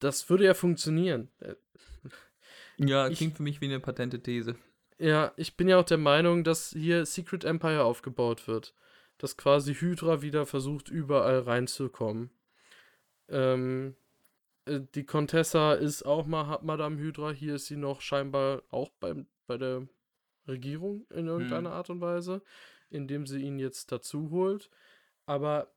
[0.00, 1.30] das würde ja funktionieren.
[2.76, 4.56] Ja, ich, klingt für mich wie eine patente These.
[4.98, 8.74] Ja, ich bin ja auch der Meinung, dass hier Secret Empire aufgebaut wird.
[9.18, 12.30] Dass quasi Hydra wieder versucht, überall reinzukommen.
[13.28, 13.96] Ähm,
[14.66, 17.30] äh, die Contessa ist auch mal Madame Hydra.
[17.30, 19.86] Hier ist sie noch scheinbar auch beim, bei der
[20.46, 21.76] Regierung in irgendeiner hm.
[21.76, 22.42] Art und Weise,
[22.90, 24.70] indem sie ihn jetzt dazu holt.
[25.26, 25.72] Aber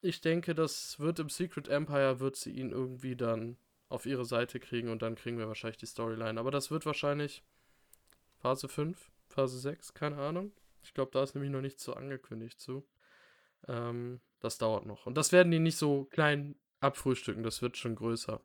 [0.00, 4.58] ich denke, das wird im Secret Empire, wird sie ihn irgendwie dann auf ihre Seite
[4.58, 6.40] kriegen und dann kriegen wir wahrscheinlich die Storyline.
[6.40, 7.44] Aber das wird wahrscheinlich
[8.38, 10.52] Phase 5, Phase 6, keine Ahnung.
[10.82, 12.86] Ich glaube, da ist nämlich noch nicht so angekündigt zu.
[13.68, 15.06] Ähm, das dauert noch.
[15.06, 18.40] Und das werden die nicht so klein abfrühstücken, das wird schon größer.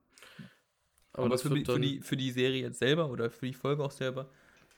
[1.14, 3.84] Aber, Aber für, die, für, die, für die Serie jetzt selber oder für die Folge
[3.84, 4.30] auch selber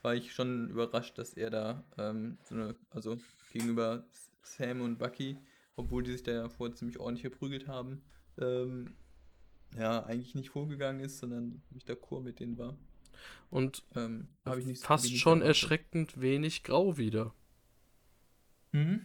[0.01, 3.17] war ich schon überrascht, dass er da ähm, so eine, also
[3.51, 4.05] gegenüber
[4.41, 5.37] Sam und Bucky,
[5.75, 8.01] obwohl die sich da ja vorher ziemlich ordentlich verprügelt haben,
[8.37, 8.95] ähm,
[9.77, 12.77] ja, eigentlich nicht vorgegangen ist, sondern nicht d'accord mit denen war.
[13.49, 14.27] Und ähm,
[14.81, 17.33] fast schon erschreckend wenig Grau wieder.
[18.71, 19.01] Mhm.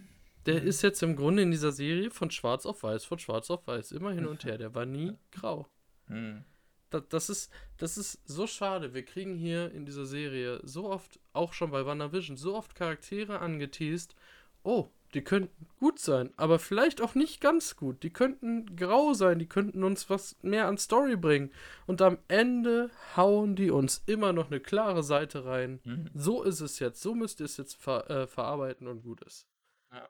[0.47, 0.69] Der mhm.
[0.69, 3.93] ist jetzt im Grunde in dieser Serie von schwarz auf weiß, von schwarz auf weiß,
[3.93, 4.59] immer hin und her.
[4.59, 5.69] Der war nie grau.
[6.07, 6.45] Mhm.
[6.91, 8.95] Das, das, ist, das ist so schade.
[8.95, 13.41] Wir kriegen hier in dieser Serie so oft, auch schon bei WandaVision, so oft Charaktere
[13.41, 14.15] angeteased.
[14.63, 18.03] Oh, die könnten gut sein, aber vielleicht auch nicht ganz gut.
[18.03, 21.51] Die könnten grau sein, die könnten uns was mehr an Story bringen.
[21.87, 25.81] Und am Ende hauen die uns immer noch eine klare Seite rein.
[25.85, 26.11] Mhm.
[26.15, 29.49] So ist es jetzt, so müsst ihr es jetzt ver äh, verarbeiten und gut ist.
[29.91, 30.09] Ja.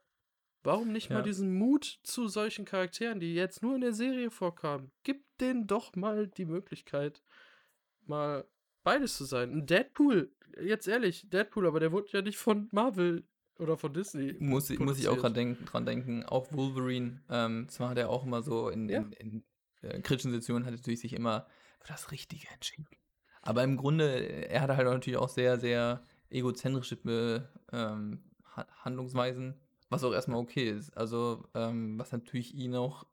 [0.65, 1.19] Warum nicht ja.
[1.19, 4.91] mal diesen Mut zu solchen Charakteren, die jetzt nur in der Serie vorkamen?
[5.05, 7.23] Gib denen doch mal die Möglichkeit,
[8.05, 8.49] mal
[8.83, 9.53] beides zu sein.
[9.53, 13.25] Ein Deadpool, jetzt ehrlich, Deadpool, aber der wurde ja nicht von Marvel
[13.59, 14.37] oder von Disney.
[14.39, 16.25] Muss, ich, muss ich auch dran denken, dran denken.
[16.25, 19.01] Auch Wolverine, ähm, zwar hat er auch immer so in, ja.
[19.01, 19.45] in, in
[19.83, 21.47] äh, kritischen Situationen hat er natürlich sich immer
[21.81, 22.89] für das Richtige entschieden.
[23.43, 28.23] Aber im Grunde, er hatte halt natürlich auch sehr, sehr egozentrische ähm,
[28.85, 29.55] Handlungsweisen,
[29.89, 30.97] was auch erstmal okay ist.
[30.97, 33.07] Also, ähm, was natürlich ihn auch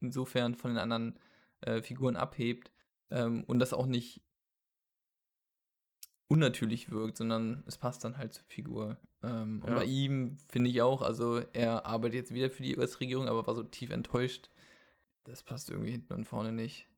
[0.00, 1.18] insofern von den anderen
[1.60, 2.70] äh, Figuren abhebt
[3.10, 4.22] ähm, und das auch nicht
[6.32, 8.96] unnatürlich wirkt, sondern es passt dann halt zur Figur.
[9.22, 9.68] Ähm, ja.
[9.68, 13.46] Und bei ihm finde ich auch, also er arbeitet jetzt wieder für die US-Regierung, aber
[13.46, 14.50] war so tief enttäuscht.
[15.24, 16.88] Das passt irgendwie hinten und vorne nicht.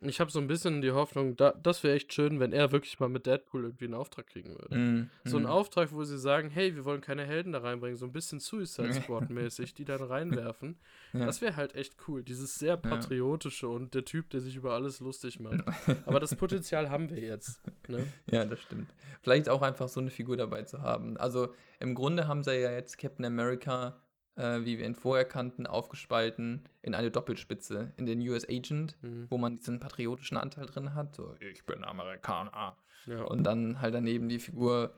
[0.00, 3.00] Ich habe so ein bisschen die Hoffnung, da, das wäre echt schön, wenn er wirklich
[3.00, 4.76] mal mit Deadpool irgendwie einen Auftrag kriegen würde.
[4.76, 5.46] Mm, so ein mm.
[5.46, 8.92] Auftrag, wo sie sagen, hey, wir wollen keine Helden da reinbringen, so ein bisschen Suicide
[9.02, 10.78] Squad-mäßig, die dann reinwerfen.
[11.14, 11.24] Ja.
[11.24, 12.22] Das wäre halt echt cool.
[12.22, 13.72] Dieses sehr patriotische ja.
[13.72, 15.64] und der Typ, der sich über alles lustig macht.
[16.04, 17.60] Aber das Potenzial haben wir jetzt.
[17.88, 18.06] Ne?
[18.30, 18.92] Ja, das stimmt.
[19.22, 21.16] Vielleicht auch einfach so eine Figur dabei zu haben.
[21.16, 23.96] Also im Grunde haben sie ja jetzt Captain America
[24.36, 27.92] äh, wie wir ihn vorher kannten, aufgespalten in eine Doppelspitze.
[27.96, 29.26] In den US Agent, mhm.
[29.30, 31.14] wo man diesen patriotischen Anteil drin hat.
[31.16, 32.76] So, ich bin Amerikaner.
[33.06, 33.22] Ja.
[33.22, 34.94] Und dann halt daneben die Figur,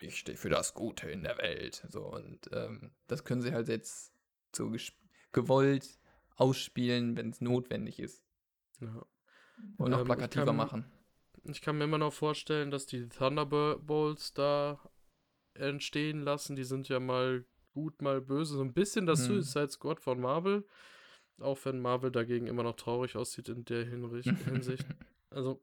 [0.00, 1.86] ich stehe für das Gute in der Welt.
[1.88, 4.12] So, und ähm, das können sie halt jetzt
[4.54, 4.72] so
[5.32, 5.98] gewollt
[6.36, 8.24] ausspielen, wenn es notwendig ist.
[8.80, 9.04] Ja.
[9.76, 10.84] Und noch ähm, plakativer kann, machen.
[11.44, 14.80] Ich kann mir immer noch vorstellen, dass die Thunderbolts da
[15.54, 16.56] entstehen lassen.
[16.56, 18.54] Die sind ja mal gut, mal böse.
[18.54, 19.42] So ein bisschen das hm.
[19.42, 20.66] Suicide Squad von Marvel.
[21.38, 24.28] Auch wenn Marvel dagegen immer noch traurig aussieht in der Hinsicht.
[25.30, 25.62] also,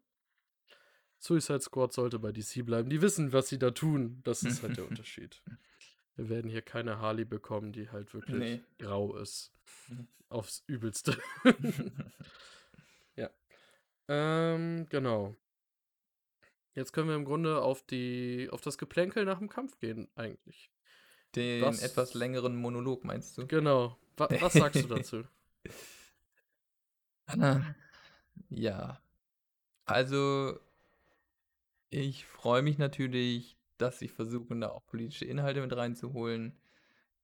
[1.19, 2.89] Suicide Squad sollte bei DC bleiben.
[2.89, 4.21] Die wissen, was sie da tun.
[4.23, 5.41] Das ist halt der Unterschied.
[6.15, 8.63] Wir werden hier keine Harley bekommen, die halt wirklich nee.
[8.79, 9.53] grau ist.
[10.29, 11.17] Aufs Übelste.
[13.15, 13.29] ja.
[14.07, 15.35] Ähm, genau.
[16.73, 20.69] Jetzt können wir im Grunde auf die, auf das Geplänkel nach dem Kampf gehen, eigentlich.
[21.35, 21.81] Den was?
[21.81, 23.47] etwas längeren Monolog meinst du?
[23.47, 23.97] Genau.
[24.17, 25.23] Was, was sagst du dazu?
[28.49, 28.99] ja.
[29.85, 30.59] Also,
[31.89, 36.57] ich freue mich natürlich, dass sie versuchen, da auch politische Inhalte mit reinzuholen.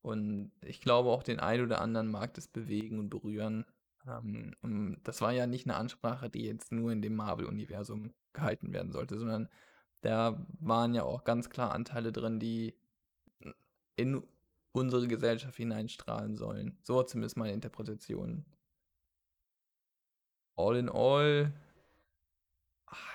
[0.02, 3.66] Und ich glaube, auch den einen oder anderen mag das bewegen und berühren.
[4.08, 8.92] Ähm, das war ja nicht eine Ansprache, die jetzt nur in dem Marvel-Universum gehalten werden
[8.92, 9.50] sollte, sondern
[10.02, 12.76] da waren ja auch ganz klar Anteile drin, die
[13.96, 14.24] in
[14.72, 16.78] unsere Gesellschaft hineinstrahlen sollen.
[16.84, 18.46] So war zumindest meine Interpretation.
[20.56, 21.54] All in all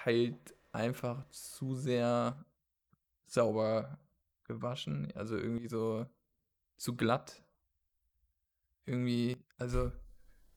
[0.04, 2.44] halt einfach zu sehr
[3.26, 3.98] sauber
[4.44, 5.12] gewaschen.
[5.14, 6.06] Also irgendwie so
[6.76, 7.42] zu glatt.
[8.86, 9.92] Irgendwie, also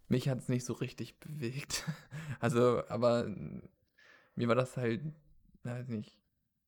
[0.08, 1.86] mich hat es nicht so richtig bewegt.
[2.40, 3.28] also, aber
[4.36, 5.02] mir war das halt,
[5.64, 6.18] weiß nicht.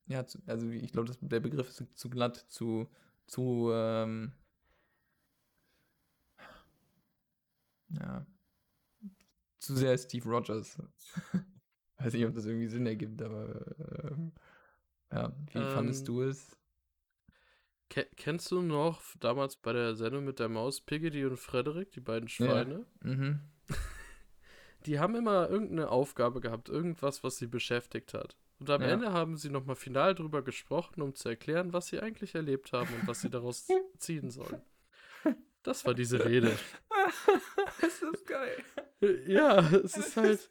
[0.06, 2.88] Ja, zu, also ich glaube, der Begriff ist zu, zu glatt, zu
[3.26, 4.32] zu, ähm,
[7.90, 8.26] ja,
[9.58, 10.78] zu sehr Steve Rogers.
[11.98, 13.64] Weiß nicht, ob das irgendwie Sinn ergibt, aber
[14.02, 14.32] ähm,
[15.12, 16.56] ja, wie ähm, fandest du es?
[17.88, 22.28] Kennst du noch damals bei der Sendung mit der Maus Piggy und Frederik, die beiden
[22.28, 22.86] Schweine?
[23.04, 23.10] Ja.
[23.10, 23.40] Mhm.
[24.86, 28.36] Die haben immer irgendeine Aufgabe gehabt, irgendwas, was sie beschäftigt hat.
[28.58, 28.88] Und am ja.
[28.88, 32.94] Ende haben sie nochmal final drüber gesprochen, um zu erklären, was sie eigentlich erlebt haben
[32.94, 33.66] und was sie daraus
[33.98, 34.62] ziehen sollen.
[35.62, 36.52] Das war diese Rede.
[37.80, 38.56] das ist geil.
[39.26, 40.50] Ja, es ist halt.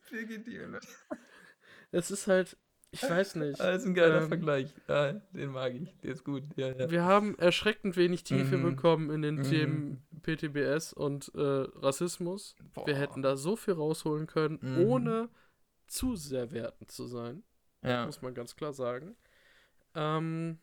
[1.92, 2.58] Es ist halt
[2.94, 3.60] ich weiß nicht.
[3.60, 4.72] Das ist ein geiler ähm, Vergleich.
[4.88, 6.00] Ja, den mag ich.
[6.02, 6.44] Der ist gut.
[6.56, 6.92] Ja, ja.
[6.92, 8.64] Wir haben erschreckend wenig Tiefe mhm.
[8.64, 9.44] bekommen in den mhm.
[9.44, 12.56] Themen PTBS und äh, Rassismus.
[12.74, 12.86] Boah.
[12.86, 14.86] Wir hätten da so viel rausholen können, mhm.
[14.86, 15.30] ohne
[15.88, 17.44] zu sehr wertend zu sein.
[17.84, 18.06] Ja.
[18.06, 19.16] Muss man ganz klar sagen.
[19.96, 20.58] Ähm,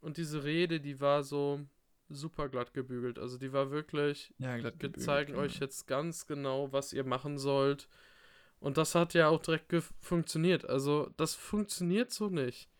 [0.00, 1.60] und diese Rede, die war so
[2.08, 3.18] super glatt gebügelt.
[3.18, 5.40] Also die war wirklich, ja, wir zeigen ja.
[5.40, 7.88] euch jetzt ganz genau, was ihr machen sollt.
[8.60, 10.68] Und das hat ja auch direkt funktioniert.
[10.68, 12.70] Also, das funktioniert so nicht.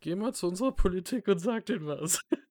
[0.00, 2.20] Geh mal zu unserer Politik und sag denen was.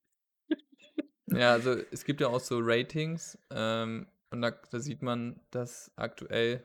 [1.34, 5.90] Ja, also es gibt ja auch so Ratings ähm, und da, da, sieht man, dass
[5.96, 6.62] aktuell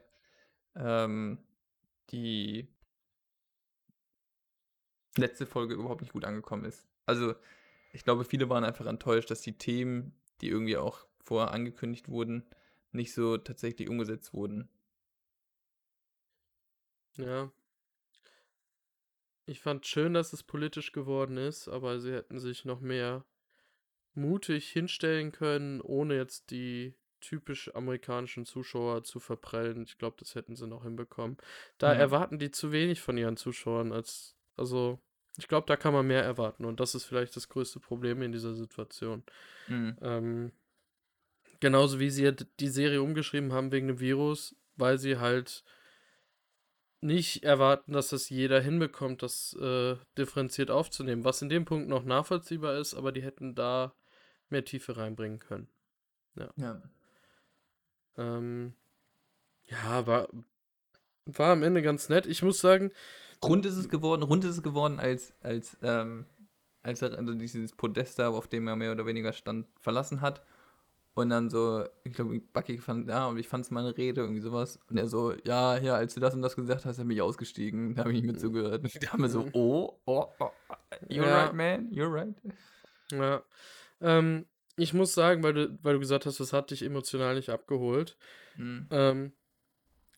[0.76, 1.38] ähm,
[2.10, 2.68] die
[5.18, 6.88] letzte Folge überhaupt nicht gut angekommen ist.
[7.06, 7.36] Also
[7.94, 12.46] ich glaube, viele waren einfach enttäuscht, dass die Themen, die irgendwie auch vorher angekündigt wurden,
[12.92, 14.70] nicht so tatsächlich umgesetzt wurden.
[17.16, 17.52] Ja.
[19.46, 23.26] Ich fand schön, dass es politisch geworden ist, aber sie hätten sich noch mehr
[24.14, 29.84] mutig hinstellen können, ohne jetzt die typisch amerikanischen Zuschauer zu verprellen.
[29.84, 31.38] Ich glaube, das hätten sie noch hinbekommen.
[31.78, 32.00] Da ja.
[32.00, 35.00] erwarten die zu wenig von ihren Zuschauern als also
[35.38, 38.32] ich glaube, da kann man mehr erwarten und das ist vielleicht das größte Problem in
[38.32, 39.24] dieser Situation.
[39.68, 39.98] Mhm.
[40.02, 40.52] Ähm,
[41.60, 45.64] genauso wie sie die Serie umgeschrieben haben wegen dem Virus, weil sie halt
[47.00, 52.04] nicht erwarten, dass das jeder hinbekommt, das äh, differenziert aufzunehmen, was in dem Punkt noch
[52.04, 53.94] nachvollziehbar ist, aber die hätten da
[54.50, 55.68] mehr Tiefe reinbringen können.
[56.36, 56.50] Ja.
[56.56, 56.82] Ja,
[58.18, 58.74] ähm,
[59.66, 60.28] ja war,
[61.26, 62.26] war am Ende ganz nett.
[62.26, 62.92] Ich muss sagen.
[63.44, 66.26] Rund ist es geworden, rund ist es geworden, als, als, ähm,
[66.84, 70.42] als er also dieses Podest da, auf dem er mehr oder weniger stand, verlassen hat
[71.18, 74.22] und dann so, ich glaube, Bucky fand, ja, und ich fand es mal eine Rede,
[74.22, 74.80] irgendwie sowas.
[74.88, 77.96] Und er so, ja, ja, als du das und das gesagt hast, bin ich ausgestiegen.
[77.96, 78.84] Da habe ich nicht mit zugehört.
[78.84, 79.50] Und da haben wir so, mhm.
[79.54, 80.46] oh, oh, oh,
[81.10, 81.46] you're ja.
[81.46, 82.36] right, man, you're right.
[83.12, 83.42] Ja.
[84.00, 84.46] Ähm,
[84.76, 88.16] ich muss sagen, weil du, weil du gesagt hast, das hat dich emotional nicht abgeholt.
[88.56, 88.86] Mhm.
[88.92, 89.32] Ähm,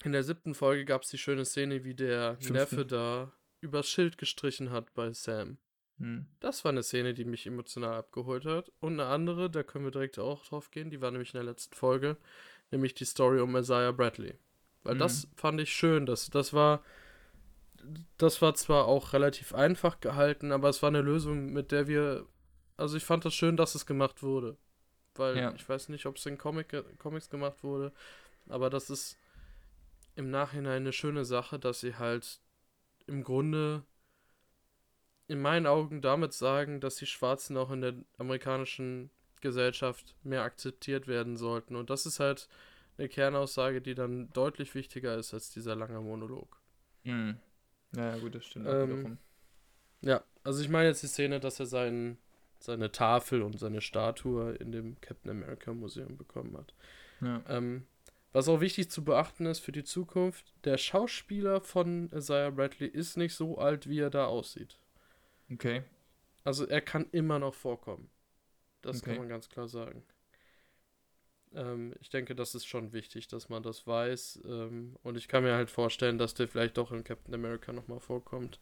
[0.04, 2.54] in der siebten Folge gab es die schöne Szene, wie der Fünften.
[2.54, 3.32] Neffe da
[3.62, 5.58] übers Schild gestrichen hat bei Sam.
[6.00, 6.28] Hm.
[6.40, 8.72] Das war eine Szene, die mich emotional abgeholt hat.
[8.80, 11.44] Und eine andere, da können wir direkt auch drauf gehen, die war nämlich in der
[11.44, 12.18] letzten Folge,
[12.72, 14.36] nämlich die Story um Isaiah Bradley.
[14.84, 15.00] Weil hm.
[15.00, 16.84] das fand ich schön, das, das war,
[18.18, 22.26] das war zwar auch relativ einfach gehalten, aber es war eine Lösung, mit der wir,
[22.78, 24.58] also ich fand das schön, dass es gemacht wurde.
[25.16, 25.54] Weil ja.
[25.54, 27.92] ich weiß nicht, ob es in Comic, Comics gemacht wurde,
[28.48, 29.19] aber das ist
[30.20, 32.42] im Nachhinein eine schöne Sache, dass sie halt
[33.08, 33.86] im Grunde
[35.28, 41.08] in meinen Augen damit sagen, dass die Schwarzen auch in der amerikanischen Gesellschaft mehr akzeptiert
[41.08, 41.78] werden sollten.
[41.78, 42.50] Und das ist halt
[42.98, 46.60] eine Kernaussage, die dann deutlich wichtiger ist als dieser lange Monolog.
[47.04, 47.38] Mhm.
[47.96, 48.68] Ja, gut, das stimmt.
[48.68, 49.18] Ähm,
[50.02, 52.18] ja, also ich meine jetzt die Szene, dass er sein,
[52.60, 56.74] seine Tafel und seine Statue in dem Captain America Museum bekommen hat.
[57.22, 57.42] Ja.
[57.48, 57.86] Ähm,
[58.32, 63.18] was auch wichtig zu beachten ist für die Zukunft, der Schauspieler von Isaiah Bradley ist
[63.18, 64.80] nicht so alt, wie er da aussieht.
[65.52, 65.84] Okay.
[66.44, 68.10] Also er kann immer noch vorkommen.
[68.82, 69.12] Das okay.
[69.12, 70.04] kann man ganz klar sagen.
[71.54, 74.42] Ähm, ich denke, das ist schon wichtig, dass man das weiß.
[74.46, 78.00] Ähm, und ich kann mir halt vorstellen, dass der vielleicht doch in Captain America nochmal
[78.00, 78.60] vorkommt,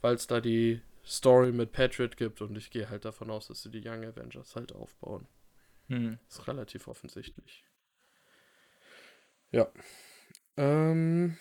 [0.00, 3.62] weil es da die Story mit Patriot gibt und ich gehe halt davon aus, dass
[3.62, 5.26] sie die Young Avengers halt aufbauen.
[5.88, 6.18] Hm.
[6.28, 7.64] Ist relativ offensichtlich.
[9.52, 9.68] Ja.
[10.56, 11.36] Ähm,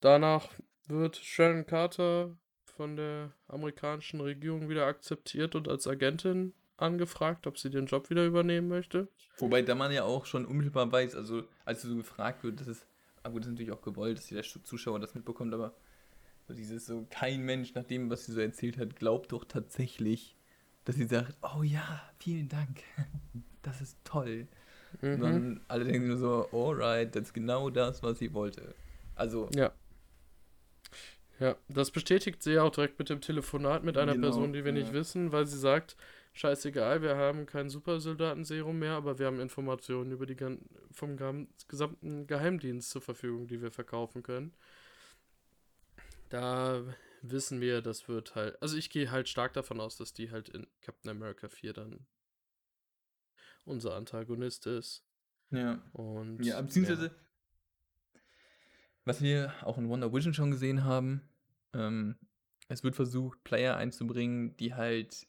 [0.00, 0.50] danach
[0.86, 7.70] wird Sharon Carter von der amerikanischen Regierung wieder akzeptiert und als Agentin angefragt, ob sie
[7.70, 9.08] den Job wieder übernehmen möchte.
[9.38, 12.68] Wobei da man ja auch schon unmittelbar weiß, also als du so gefragt wird, das
[12.68, 12.86] ist,
[13.22, 15.74] aber gut, das ist natürlich auch gewollt, dass der Zuschauer das mitbekommt, aber
[16.48, 20.36] so dieses so, kein Mensch nach dem, was sie so erzählt hat, glaubt doch tatsächlich,
[20.84, 22.82] dass sie sagt, oh ja, vielen Dank,
[23.62, 24.48] das ist toll.
[25.00, 25.12] Mhm.
[25.14, 28.74] Und dann alle denken nur so, alright, das ist genau das, was sie wollte.
[29.14, 29.72] Also, ja.
[31.38, 34.62] Ja, das bestätigt sie ja auch direkt mit dem Telefonat mit einer genau, Person, die
[34.64, 34.78] wir ja.
[34.80, 35.96] nicht wissen, weil sie sagt,
[36.34, 40.36] scheißegal, wir haben kein Supersoldatenserum mehr, aber wir haben Informationen über die
[40.92, 41.16] vom
[41.66, 44.52] gesamten Geheimdienst zur Verfügung, die wir verkaufen können.
[46.28, 46.82] Da
[47.22, 48.60] wissen wir, das wird halt.
[48.62, 52.06] Also ich gehe halt stark davon aus, dass die halt in Captain America 4 dann
[53.70, 55.04] unser Antagonist ist.
[55.50, 55.82] Ja.
[55.92, 56.44] Und.
[56.44, 58.20] Ja, beziehungsweise, ja.
[59.04, 61.22] was wir auch in Wonder Vision schon gesehen haben,
[61.72, 62.16] ähm,
[62.68, 65.26] es wird versucht, Player einzubringen, die halt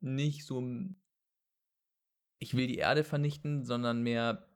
[0.00, 0.60] nicht so
[2.38, 4.46] ich will die Erde vernichten, sondern mehr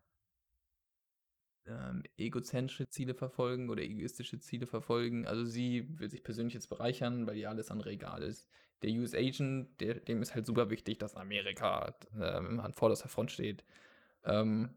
[1.70, 5.26] ähm, egozentrische Ziele verfolgen oder egoistische Ziele verfolgen.
[5.26, 8.48] Also sie will sich persönlich jetzt bereichern, weil ihr alles andere egal ist.
[8.82, 13.30] Der US Agent, der, dem ist halt super wichtig, dass Amerika ähm, an vorderster Front
[13.30, 13.64] steht.
[14.24, 14.70] Ähm,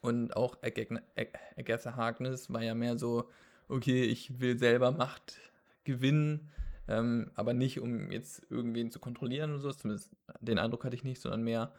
[0.00, 3.28] und auch Agatha Harkness war ja mehr so,
[3.68, 5.40] okay, ich will selber Macht
[5.84, 6.50] gewinnen,
[6.88, 9.72] ähm, aber nicht, um jetzt irgendwen zu kontrollieren oder so.
[9.72, 11.72] Zumindest den Eindruck hatte ich nicht, sondern mehr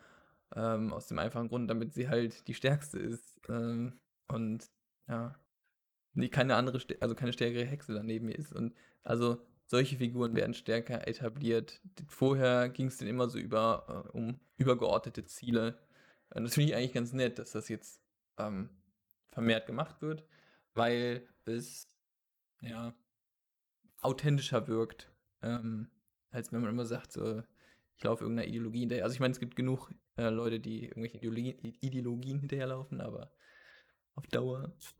[0.55, 3.39] ähm, aus dem einfachen Grund, damit sie halt die stärkste ist.
[3.49, 4.69] Ähm, und
[5.07, 5.35] ja,
[6.13, 8.53] nie keine andere, also keine stärkere Hexe daneben ist.
[8.53, 11.81] Und also solche Figuren werden stärker etabliert.
[12.07, 15.77] Vorher ging es dann immer so über äh, um übergeordnete Ziele.
[16.33, 18.01] Und das finde ich eigentlich ganz nett, dass das jetzt
[18.37, 18.69] ähm,
[19.29, 20.25] vermehrt gemacht wird,
[20.73, 21.89] weil es
[22.61, 22.93] ja
[24.01, 25.89] authentischer wirkt, ähm,
[26.31, 27.43] als wenn man immer sagt, so,
[27.97, 29.03] ich laufe irgendeiner Ideologie hinterher.
[29.03, 33.31] Also ich meine, es gibt genug äh, Leute, die irgendwelche Ideologien, Ideologien hinterherlaufen, aber
[34.15, 34.95] auf Dauer ist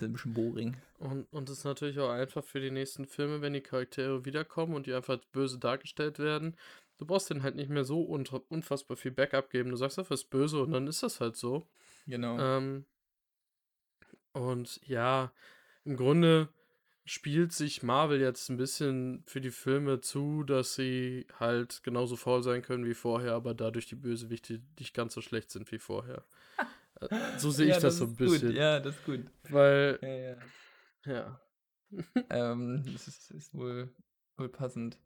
[0.00, 0.76] das ein bisschen boring.
[0.98, 4.74] Und, und es ist natürlich auch einfach für die nächsten Filme, wenn die Charaktere wiederkommen
[4.74, 6.56] und die einfach böse dargestellt werden.
[6.98, 9.70] Du brauchst denen halt nicht mehr so unfassbar viel Backup geben.
[9.70, 11.66] Du sagst einfach, es ist böse und dann ist das halt so.
[12.06, 12.38] Genau.
[12.38, 12.84] Ähm,
[14.32, 15.32] und ja,
[15.84, 16.48] im Grunde
[17.04, 22.42] spielt sich Marvel jetzt ein bisschen für die Filme zu, dass sie halt genauso faul
[22.42, 26.24] sein können wie vorher, aber dadurch die Bösewichte nicht ganz so schlecht sind wie vorher.
[27.00, 28.48] Äh, so sehe ja, ich das, das so ein bisschen.
[28.48, 28.56] Gut.
[28.56, 29.20] Ja, das ist gut.
[29.50, 29.98] Weil.
[30.02, 31.12] Ja.
[31.12, 31.12] ja.
[31.12, 31.40] ja.
[32.30, 33.92] ähm, das ist, ist, wohl,
[34.36, 34.98] wohl passend.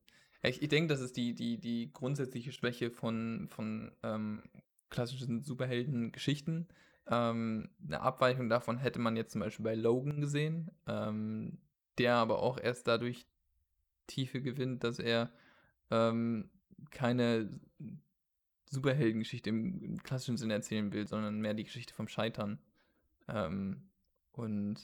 [0.43, 4.43] Ich, ich denke, das ist die, die, die grundsätzliche Schwäche von, von ähm,
[4.89, 6.69] klassischen Superhelden-Geschichten.
[7.09, 10.71] Ähm, eine Abweichung davon hätte man jetzt zum Beispiel bei Logan gesehen.
[10.87, 11.59] Ähm,
[11.99, 13.27] der aber auch erst dadurch
[14.07, 15.31] Tiefe gewinnt, dass er
[15.91, 16.51] ähm,
[16.91, 17.51] keine
[18.71, 22.59] Superheldengeschichte im, im, klassischen Sinne erzählen will, sondern mehr die Geschichte vom Scheitern.
[23.29, 23.89] Ähm,
[24.33, 24.77] und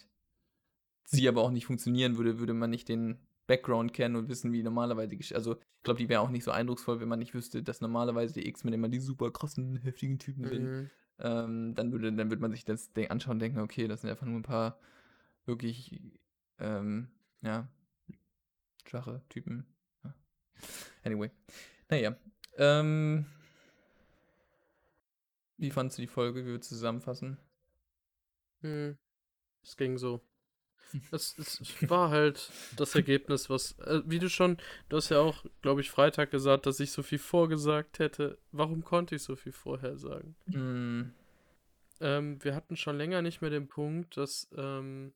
[1.05, 4.63] sie aber auch nicht funktionieren würde, würde man nicht den Background kennen und wissen, wie
[4.63, 5.37] normalerweise die Geschichte.
[5.37, 8.35] Also, ich glaube, die wäre auch nicht so eindrucksvoll, wenn man nicht wüsste, dass normalerweise
[8.35, 10.65] die X-Men immer die super krassen, heftigen Typen sind.
[10.65, 10.91] Mhm.
[11.19, 14.27] Ähm, dann, würde, dann würde man sich das anschauen und denken, okay, das sind einfach
[14.27, 14.79] nur ein paar
[15.45, 16.01] wirklich
[16.59, 17.09] ähm,
[17.43, 17.69] ja,
[18.87, 19.67] schwache Typen.
[20.03, 20.15] Ja.
[21.05, 21.31] Anyway.
[21.89, 22.17] Naja.
[22.57, 23.27] Ähm,
[25.57, 26.45] wie fandest du die Folge?
[26.45, 27.39] Wie wir zusammenfassen?
[28.61, 28.97] Hm,
[29.63, 30.21] es ging so.
[31.11, 35.45] Es, es war halt das Ergebnis, was, äh, wie du schon, du hast ja auch,
[35.61, 38.39] glaube ich, Freitag gesagt, dass ich so viel vorgesagt hätte.
[38.53, 40.37] Warum konnte ich so viel vorher sagen?
[40.47, 41.13] Mm.
[42.01, 45.13] Ähm, wir hatten schon länger nicht mehr den Punkt, dass ähm,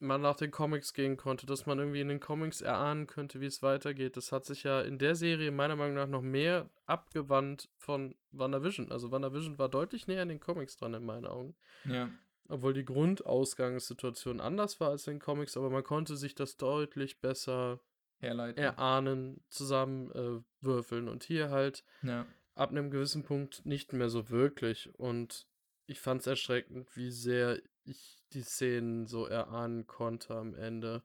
[0.00, 3.46] man nach den Comics gehen konnte, dass man irgendwie in den Comics erahnen könnte, wie
[3.46, 4.16] es weitergeht.
[4.16, 8.90] Das hat sich ja in der Serie meiner Meinung nach noch mehr abgewandt von WandaVision.
[8.90, 11.54] Also WandaVision war deutlich näher an den Comics dran in meinen Augen.
[11.84, 12.10] Ja.
[12.48, 17.20] Obwohl die Grundausgangssituation anders war als in den Comics, aber man konnte sich das deutlich
[17.20, 17.80] besser
[18.18, 18.60] Herleiten.
[18.60, 21.06] erahnen, zusammenwürfeln.
[21.06, 22.26] Äh, und hier halt ja.
[22.54, 24.90] ab einem gewissen Punkt nicht mehr so wirklich.
[24.98, 25.46] Und
[25.86, 31.02] ich fand es erschreckend, wie sehr ich die Szenen so erahnen konnte am Ende.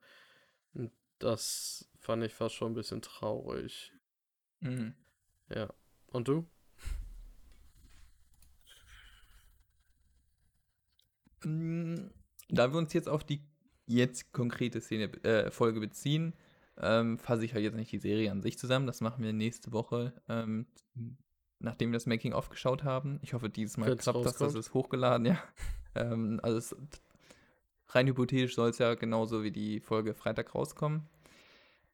[0.74, 3.94] Und das fand ich fast schon ein bisschen traurig.
[4.60, 4.96] Mhm.
[5.50, 5.74] Ja.
[6.08, 6.48] Und du?
[11.44, 12.10] Mm,
[12.50, 13.42] da wir uns jetzt auf die
[13.86, 16.34] jetzt konkrete Szene, äh, Folge beziehen,
[16.78, 18.88] ähm, fasse ich halt jetzt nicht die Serie an sich zusammen.
[18.88, 20.68] Das machen wir nächste Woche, ähm,
[21.60, 23.20] nachdem wir das Making-of geschaut haben.
[23.22, 25.44] Ich hoffe, dieses Mal Wenn's klappt das, das ist hochgeladen, ja.
[25.96, 26.76] ähm, also es
[27.90, 31.08] rein hypothetisch soll es ja genauso wie die Folge Freitag rauskommen.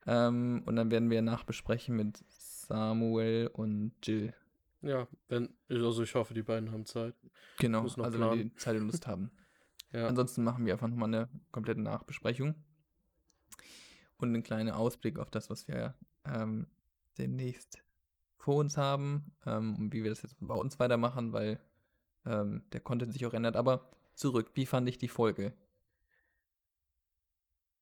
[0.08, 4.34] Ähm, und dann werden wir nachbesprechen mit Samuel und Jill.
[4.82, 7.14] Ja, wenn, also ich hoffe, die beiden haben Zeit.
[7.60, 8.20] Genau, also planen.
[8.20, 9.32] wenn die Zeit und Lust haben.
[9.92, 10.08] ja.
[10.08, 12.56] Ansonsten machen wir einfach nochmal eine komplette Nachbesprechung.
[14.18, 16.68] Und einen kleinen Ausblick auf das, was wir ähm,
[17.18, 17.84] demnächst
[18.42, 21.60] vor uns haben ähm, und wie wir das jetzt bei uns weitermachen, weil
[22.26, 23.56] ähm, der Content sich auch ändert.
[23.56, 25.54] Aber zurück, wie fand ich die Folge?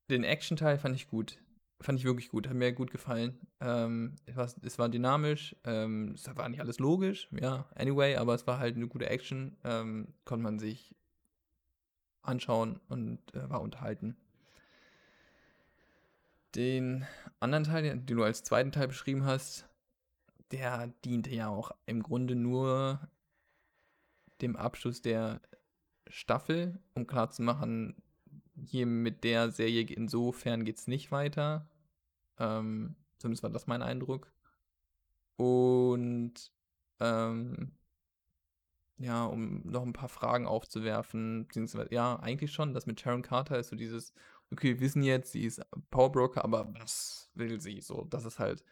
[0.10, 1.40] Den Action-Teil fand ich gut.
[1.82, 3.40] fand ich wirklich gut, hat mir gut gefallen.
[3.62, 8.34] Ähm, es, war, es war dynamisch, ähm, es war nicht alles logisch, ja, anyway, aber
[8.36, 10.94] es war halt eine gute Action, ähm, konnte man sich
[12.22, 14.18] anschauen und äh, war unterhalten.
[16.56, 17.06] Den
[17.40, 19.69] anderen Teil, den du als zweiten Teil beschrieben hast,
[20.52, 23.10] der diente ja auch im Grunde nur
[24.42, 25.42] dem Abschluss der
[26.08, 28.02] Staffel, um klarzumachen,
[28.56, 31.70] hier mit der Serie insofern geht es nicht weiter.
[32.38, 34.32] Ähm, zumindest war das mein Eindruck.
[35.38, 36.52] Und
[37.00, 37.72] ähm,
[38.98, 43.58] ja, um noch ein paar Fragen aufzuwerfen, beziehungsweise, ja, eigentlich schon, das mit Sharon Carter
[43.58, 44.14] ist so dieses,
[44.52, 47.80] okay, wir wissen jetzt, sie ist Powerbroker, aber was will sie?
[47.80, 48.64] So, das ist halt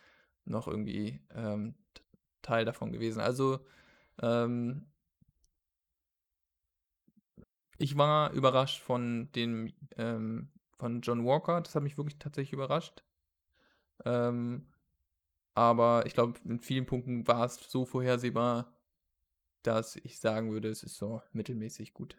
[0.49, 1.75] noch irgendwie ähm,
[2.41, 3.19] Teil davon gewesen.
[3.21, 3.59] Also,
[4.21, 4.87] ähm,
[7.77, 13.03] ich war überrascht von dem, ähm, von John Walker, das hat mich wirklich tatsächlich überrascht.
[14.05, 14.67] Ähm,
[15.55, 18.73] aber ich glaube, in vielen Punkten war es so vorhersehbar,
[19.63, 22.17] dass ich sagen würde, es ist so mittelmäßig gut.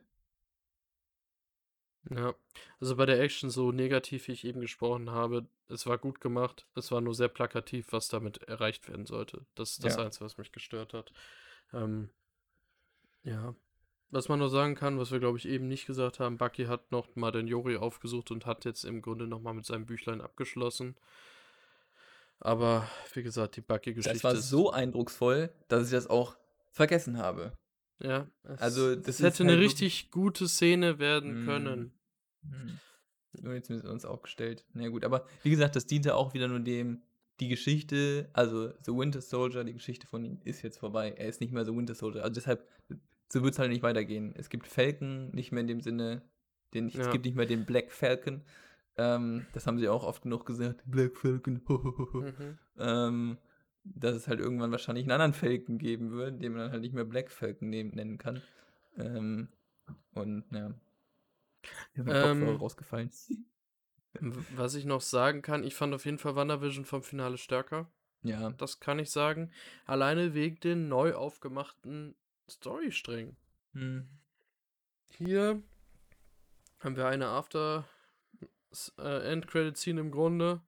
[2.11, 2.35] Ja,
[2.81, 6.67] also bei der Action so negativ, wie ich eben gesprochen habe, es war gut gemacht,
[6.75, 9.45] es war nur sehr plakativ, was damit erreicht werden sollte.
[9.55, 10.05] Das ist das ja.
[10.05, 11.13] Einzige, was mich gestört hat.
[11.73, 12.09] Ähm,
[13.25, 13.55] ja.
[14.11, 16.91] Was man nur sagen kann, was wir glaube ich eben nicht gesagt haben, Bucky hat
[16.93, 20.23] noch mal den Jori aufgesucht und hat jetzt im Grunde noch mal mit seinem Büchlein
[20.23, 20.97] abgeschlossen.
[22.41, 24.15] Aber wie gesagt, die Bucky-Geschichte.
[24.15, 26.37] Das war so eindrucksvoll, dass ich das auch
[26.71, 27.53] vergessen habe.
[28.01, 31.98] Ja, es, also das, hätte eine halt richtig gute Szene werden können.
[32.43, 32.79] Mm.
[33.43, 34.65] Nur jetzt müssen wir uns auch gestellt.
[34.73, 37.03] Na ja, gut, aber wie gesagt, das diente auch wieder nur dem,
[37.41, 41.15] die Geschichte, also The Winter Soldier, die Geschichte von ihm ist jetzt vorbei.
[41.17, 42.23] Er ist nicht mehr The Winter Soldier.
[42.23, 42.67] Also deshalb,
[43.29, 44.35] so wird es halt nicht weitergehen.
[44.37, 46.23] Es gibt Falcon nicht mehr in dem Sinne,
[46.75, 47.01] den, ja.
[47.01, 48.43] es gibt nicht mehr den Black Falcon.
[48.97, 50.83] Ähm, das haben sie auch oft genug gesagt.
[50.87, 51.63] Black Falcon.
[51.69, 52.59] mhm.
[52.79, 53.39] ähm,
[53.85, 56.95] dass es halt irgendwann wahrscheinlich einen anderen Falcon geben wird, den man dann halt nicht
[56.95, 58.43] mehr Black Falcon nennen kann.
[58.97, 59.49] Ähm,
[60.15, 60.75] und ja.
[61.95, 63.11] Ich ähm, rausgefallen.
[64.57, 67.91] Was ich noch sagen kann, ich fand auf jeden Fall WandaVision vom Finale stärker.
[68.23, 68.51] Ja.
[68.51, 69.51] Das kann ich sagen.
[69.87, 72.15] Alleine wegen den neu aufgemachten
[72.49, 73.37] Storysträngen.
[73.75, 74.09] Hm.
[75.11, 75.63] Hier
[76.81, 77.85] haben wir eine After
[78.99, 80.61] äh, End Credit Scene im Grunde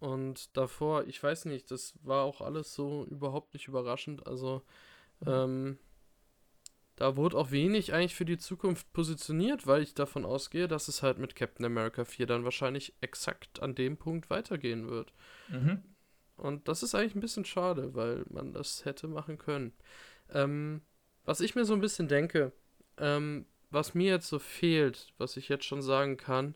[0.00, 4.26] und davor, ich weiß nicht, das war auch alles so überhaupt nicht überraschend.
[4.26, 4.62] Also,
[5.26, 5.78] ähm,
[7.00, 11.02] da wurde auch wenig eigentlich für die Zukunft positioniert, weil ich davon ausgehe, dass es
[11.02, 15.14] halt mit Captain America 4 dann wahrscheinlich exakt an dem Punkt weitergehen wird.
[15.48, 15.82] Mhm.
[16.36, 19.72] Und das ist eigentlich ein bisschen schade, weil man das hätte machen können.
[20.28, 20.82] Ähm,
[21.24, 22.52] was ich mir so ein bisschen denke,
[22.98, 26.54] ähm, was mir jetzt so fehlt, was ich jetzt schon sagen kann,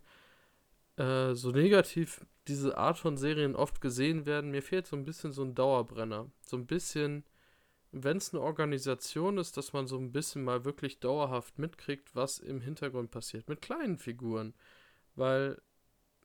[0.96, 5.32] äh, so negativ diese Art von Serien oft gesehen werden, mir fehlt so ein bisschen
[5.32, 6.30] so ein Dauerbrenner.
[6.42, 7.24] So ein bisschen,
[7.94, 12.38] wenn es eine Organisation ist, dass man so ein bisschen mal wirklich dauerhaft mitkriegt, was
[12.40, 13.48] im Hintergrund passiert.
[13.48, 14.52] Mit kleinen Figuren.
[15.14, 15.62] Weil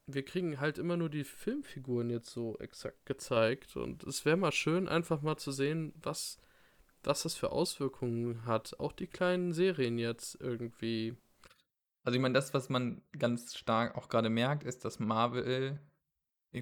[0.08, 3.78] wir kriegen halt immer nur die Filmfiguren jetzt so exakt gezeigt.
[3.78, 6.40] Und es wäre mal schön, einfach mal zu sehen, was,
[7.04, 8.80] was das für Auswirkungen hat.
[8.80, 11.16] Auch die kleinen Serien jetzt irgendwie.
[12.04, 15.80] Also ich meine, das, was man ganz stark auch gerade merkt, ist, dass Marvel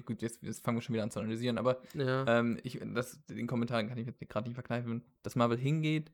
[0.04, 2.26] gut, jetzt, jetzt, fangen wir schon wieder an zu analysieren, aber ja.
[2.26, 6.12] ähm, ich, das, den Kommentaren kann ich jetzt gerade nicht verkneifen, dass Marvel hingeht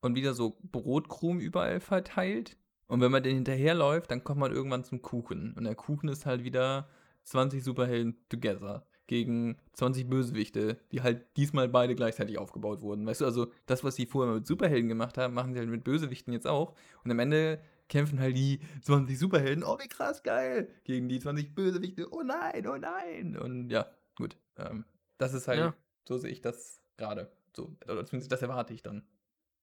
[0.00, 2.56] und wieder so Brotkrumen überall verteilt.
[2.88, 5.54] Und wenn man den hinterherläuft, dann kommt man irgendwann zum Kuchen.
[5.56, 6.88] Und der Kuchen ist halt wieder
[7.24, 13.06] 20 Superhelden together gegen 20 Bösewichte, die halt diesmal beide gleichzeitig aufgebaut wurden.
[13.06, 15.84] Weißt du, also das, was sie vorher mit Superhelden gemacht haben, machen sie halt mit
[15.84, 16.74] Bösewichten jetzt auch.
[17.04, 21.54] Und am Ende kämpfen halt die 20 Superhelden, oh wie krass geil, gegen die 20
[21.54, 23.36] Bösewichte, oh nein, oh nein.
[23.36, 24.36] Und ja, gut.
[24.56, 24.84] Ähm,
[25.18, 25.74] das ist halt, ja.
[26.06, 27.32] so sehe ich das gerade.
[27.54, 29.06] So, oder zumindest das erwarte ich dann.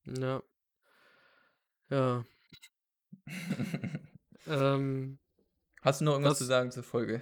[0.06, 0.42] Ja.
[1.90, 2.26] Ja.
[4.48, 5.20] ähm,
[5.82, 7.22] Hast du noch irgendwas was, zu sagen zur Folge?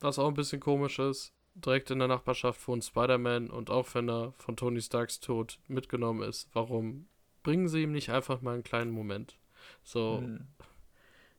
[0.00, 4.08] Was auch ein bisschen komisch ist, direkt in der Nachbarschaft wohnt Spider-Man und auch wenn
[4.08, 7.08] er von Tony Starks Tod mitgenommen ist, warum
[7.42, 9.38] bringen sie ihm nicht einfach mal einen kleinen Moment?
[9.82, 10.18] So.
[10.20, 10.46] Hm.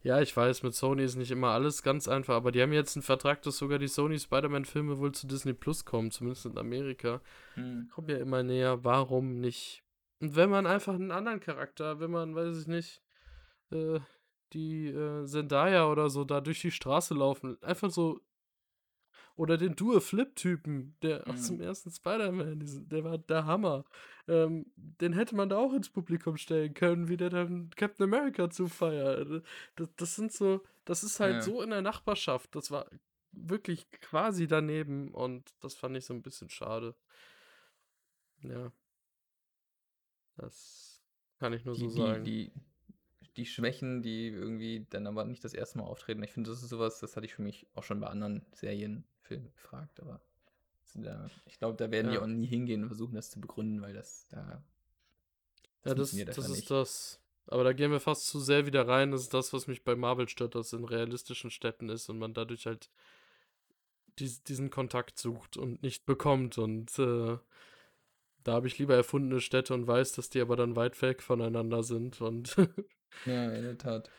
[0.01, 2.95] Ja, ich weiß, mit Sony ist nicht immer alles ganz einfach, aber die haben jetzt
[2.95, 7.19] einen Vertrag, dass sogar die Sony Spider-Man-Filme wohl zu Disney Plus kommen, zumindest in Amerika.
[7.55, 7.89] Hm.
[7.93, 9.83] Kommt ja immer näher, warum nicht?
[10.21, 13.01] Und wenn man einfach einen anderen Charakter, wenn man, weiß ich nicht,
[13.71, 13.99] äh,
[14.53, 18.21] die äh, Zendaya oder so da durch die Straße laufen, einfach so
[19.39, 21.31] oder den Dual-Flip-Typen, der mhm.
[21.31, 22.59] aus dem ersten Spider-Man,
[22.89, 23.85] der war der Hammer.
[24.27, 28.49] Ähm, den hätte man da auch ins Publikum stellen können, wie der dann Captain America
[28.49, 29.45] zufeiert.
[29.77, 31.41] Das, das sind so, das ist halt ja.
[31.41, 32.53] so in der Nachbarschaft.
[32.53, 32.89] Das war
[33.31, 36.93] wirklich quasi daneben und das fand ich so ein bisschen schade.
[38.41, 38.73] Ja.
[40.35, 41.01] Das
[41.39, 42.25] kann ich nur die, so sagen.
[42.25, 42.61] Die, die,
[43.39, 46.69] die Schwächen, die irgendwie dann aber nicht das erste Mal auftreten, ich finde, das ist
[46.69, 50.19] sowas, das hatte ich für mich auch schon bei anderen Serien, Filmen gefragt, aber
[50.95, 52.13] da, ich glaube, da werden ja.
[52.13, 54.63] die auch nie hingehen und versuchen, das zu begründen, weil das da.
[55.83, 56.71] Das ja, das, das ist nicht.
[56.71, 57.21] das.
[57.47, 59.11] Aber da gehen wir fast zu sehr wieder rein.
[59.11, 62.19] Das ist das, was mich bei Marvel stört, dass es in realistischen Städten ist und
[62.19, 62.89] man dadurch halt
[64.19, 66.57] dies, diesen Kontakt sucht und nicht bekommt.
[66.57, 67.37] Und äh,
[68.43, 71.83] da habe ich lieber erfundene Städte und weiß, dass die aber dann weit weg voneinander
[71.83, 72.21] sind.
[72.21, 72.55] Und
[73.25, 74.09] ja, in der Tat.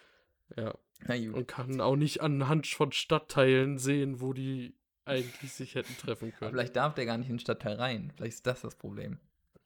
[0.57, 0.75] Ja.
[1.09, 4.75] Und kann auch nicht anhand von Stadtteilen sehen, wo die
[5.07, 6.49] eigentlich sich hätten treffen können.
[6.49, 8.13] Aber vielleicht darf der gar nicht in den Stadtteil rein.
[8.17, 9.19] Vielleicht ist das das Problem.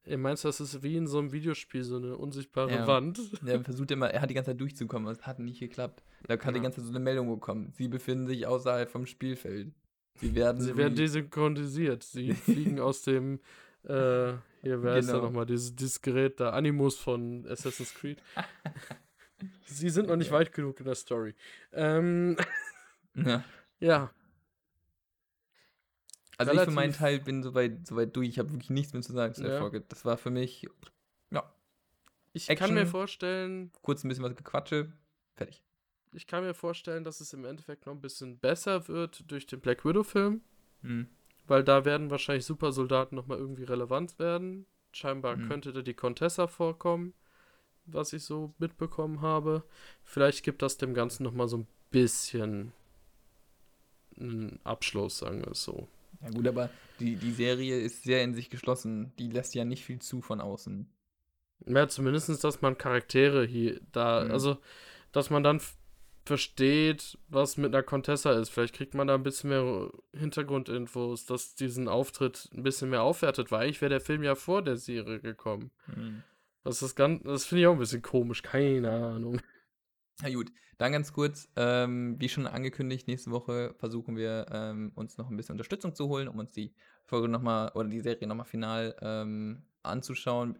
[0.06, 2.86] Ihr meinst, das ist wie in so einem Videospiel, so eine unsichtbare ja.
[2.86, 3.18] Wand?
[3.46, 6.02] Er versucht immer, er hat die ganze Zeit durchzukommen, aber es hat nicht geklappt.
[6.26, 6.52] Da hat ja.
[6.52, 7.72] die ganze Zeit so eine Meldung bekommen.
[7.72, 9.72] Sie befinden sich außerhalb vom Spielfeld.
[10.16, 10.60] Sie werden.
[10.60, 12.02] Sie werden desynchronisiert.
[12.02, 13.40] Sie fliegen aus dem,
[13.84, 14.98] äh, hier, wer genau.
[14.98, 18.22] ist da nochmal, dieses, dieses Gerät da, Animus von Assassin's Creed.
[19.66, 21.34] Sie sind noch nicht weit genug in der Story.
[21.72, 22.36] Ähm,
[23.14, 23.44] ja.
[23.80, 24.10] ja.
[26.36, 26.68] Also Relativ.
[26.68, 28.28] ich für meinen Teil bin soweit so durch.
[28.28, 29.60] Ich habe wirklich nichts mehr zu sagen zu der ja.
[29.60, 29.82] Folge.
[29.82, 30.66] Das war für mich,
[31.30, 31.54] ja.
[32.32, 33.70] Ich Action, kann mir vorstellen.
[33.82, 34.92] Kurz ein bisschen was gequatsche.
[35.36, 35.62] Fertig.
[36.12, 39.60] Ich kann mir vorstellen, dass es im Endeffekt noch ein bisschen besser wird durch den
[39.60, 40.42] Black Widow-Film.
[40.82, 41.08] Mhm.
[41.46, 44.66] Weil da werden wahrscheinlich Supersoldaten nochmal irgendwie relevant werden.
[44.92, 45.48] Scheinbar mhm.
[45.48, 47.14] könnte da die Contessa vorkommen,
[47.86, 49.64] was ich so mitbekommen habe.
[50.02, 52.72] Vielleicht gibt das dem Ganzen nochmal so ein bisschen
[54.18, 55.88] einen Abschluss, sagen wir es so.
[56.22, 56.70] Ja gut, aber
[57.00, 59.12] die, die Serie ist sehr in sich geschlossen.
[59.18, 60.88] Die lässt ja nicht viel zu von außen.
[61.66, 64.30] Ja, zumindest, dass man Charaktere hier da, mhm.
[64.30, 64.58] also,
[65.12, 65.60] dass man dann
[66.24, 68.48] versteht, was mit einer Contessa ist.
[68.48, 73.50] Vielleicht kriegt man da ein bisschen mehr Hintergrundinfos, dass diesen Auftritt ein bisschen mehr aufwertet,
[73.50, 75.70] weil eigentlich wäre der Film ja vor der Serie gekommen.
[75.94, 76.22] Mhm.
[76.64, 79.40] Das ist das finde ich auch ein bisschen komisch, keine Ahnung.
[80.22, 85.18] Na gut, dann ganz kurz, ähm, wie schon angekündigt, nächste Woche versuchen wir ähm, uns
[85.18, 88.46] noch ein bisschen Unterstützung zu holen, um uns die Folge nochmal oder die Serie nochmal
[88.46, 90.58] final ähm, anzuschauen,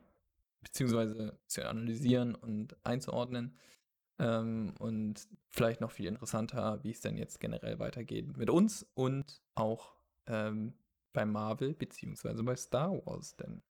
[0.61, 3.59] beziehungsweise zu analysieren und einzuordnen.
[4.19, 9.41] Ähm, und vielleicht noch viel interessanter, wie es denn jetzt generell weitergeht mit uns und
[9.55, 9.97] auch
[10.27, 10.75] ähm,
[11.13, 13.63] bei Marvel, beziehungsweise bei Star Wars, denn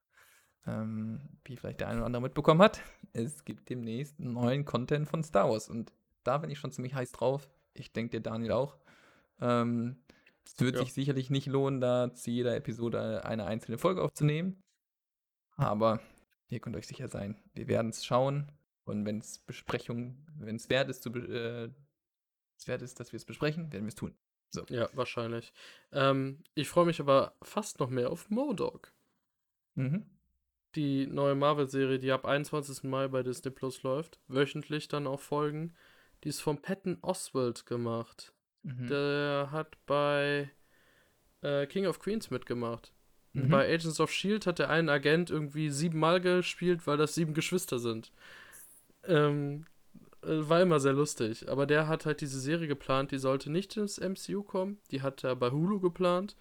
[0.66, 2.80] ähm, wie vielleicht der eine oder andere mitbekommen hat,
[3.12, 5.92] es gibt demnächst neuen Content von Star Wars und
[6.24, 7.50] da bin ich schon ziemlich heiß drauf.
[7.74, 8.78] Ich denke, der Daniel auch.
[9.40, 9.96] Ähm,
[10.44, 10.80] es wird ja.
[10.80, 14.60] sich sicherlich nicht lohnen, da zu jeder Episode eine einzelne Folge aufzunehmen.
[15.56, 16.00] Aber
[16.48, 18.50] ihr könnt euch sicher sein, wir werden es schauen.
[18.84, 21.70] Und wenn es Besprechung, wenn es wert ist, zu, äh,
[22.66, 24.14] wert ist, dass wir es besprechen, werden wir es tun.
[24.50, 24.64] So.
[24.68, 25.52] Ja, wahrscheinlich.
[25.92, 28.92] Ähm, ich freue mich aber fast noch mehr auf Modok.
[29.74, 30.13] Mhm
[30.76, 32.84] die neue Marvel-Serie, die ab 21.
[32.84, 35.74] Mai bei Disney Plus läuft, wöchentlich dann auch Folgen.
[36.22, 38.32] Die ist von Patton Oswald gemacht.
[38.62, 38.86] Mhm.
[38.86, 40.50] Der hat bei
[41.42, 42.92] äh, King of Queens mitgemacht.
[43.32, 43.48] Mhm.
[43.48, 47.78] Bei Agents of Shield hat der einen Agent irgendwie siebenmal gespielt, weil das sieben Geschwister
[47.78, 48.12] sind.
[49.06, 49.66] Ähm,
[50.22, 51.48] äh, war immer sehr lustig.
[51.48, 54.78] Aber der hat halt diese Serie geplant, die sollte nicht ins MCU kommen.
[54.90, 56.36] Die hat er bei Hulu geplant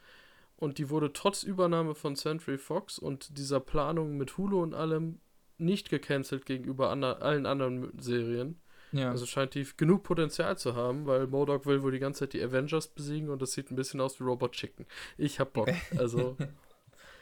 [0.55, 5.19] und die wurde trotz Übernahme von Century Fox und dieser Planung mit Hulu und allem
[5.57, 8.59] nicht gecancelt gegenüber ander allen anderen Serien.
[8.91, 9.09] Ja.
[9.09, 12.43] Also scheint die genug Potenzial zu haben, weil Modok will wohl die ganze Zeit die
[12.43, 14.85] Avengers besiegen und das sieht ein bisschen aus wie Robot Chicken.
[15.17, 15.69] Ich hab Bock.
[15.97, 16.37] Also.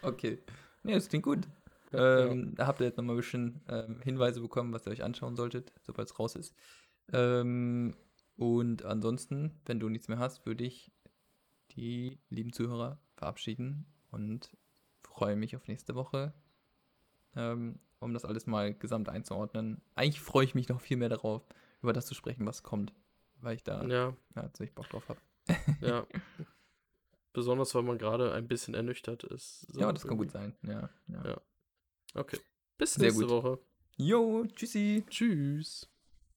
[0.01, 0.39] okay.
[0.83, 1.47] Nee, das klingt gut.
[1.93, 5.35] Ähm, da habt ihr jetzt nochmal ein bisschen ähm, Hinweise bekommen, was ihr euch anschauen
[5.35, 6.55] solltet, sobald es raus ist.
[7.11, 7.93] Ähm,
[8.37, 10.91] und ansonsten, wenn du nichts mehr hast, würde ich
[11.75, 14.49] die lieben Zuhörer verabschieden und
[15.03, 16.33] freue mich auf nächste Woche,
[17.35, 19.79] ähm, um das alles mal gesamt einzuordnen.
[19.93, 21.45] Eigentlich freue ich mich noch viel mehr darauf,
[21.83, 22.93] über das zu sprechen, was kommt,
[23.41, 24.17] weil ich da ja.
[24.35, 25.19] Ja, ziemlich Bock drauf habe.
[25.81, 26.07] ja.
[27.33, 29.61] Besonders, weil man gerade ein bisschen ernüchtert ist.
[29.71, 30.55] So ja, das kann gut sein.
[30.63, 31.23] Ja, ja.
[31.23, 31.41] ja.
[32.15, 32.39] Okay.
[32.77, 33.29] Bis nächste.
[33.29, 33.59] Woche.
[33.97, 35.05] Jo, tschüssi.
[35.09, 35.87] Tschüss.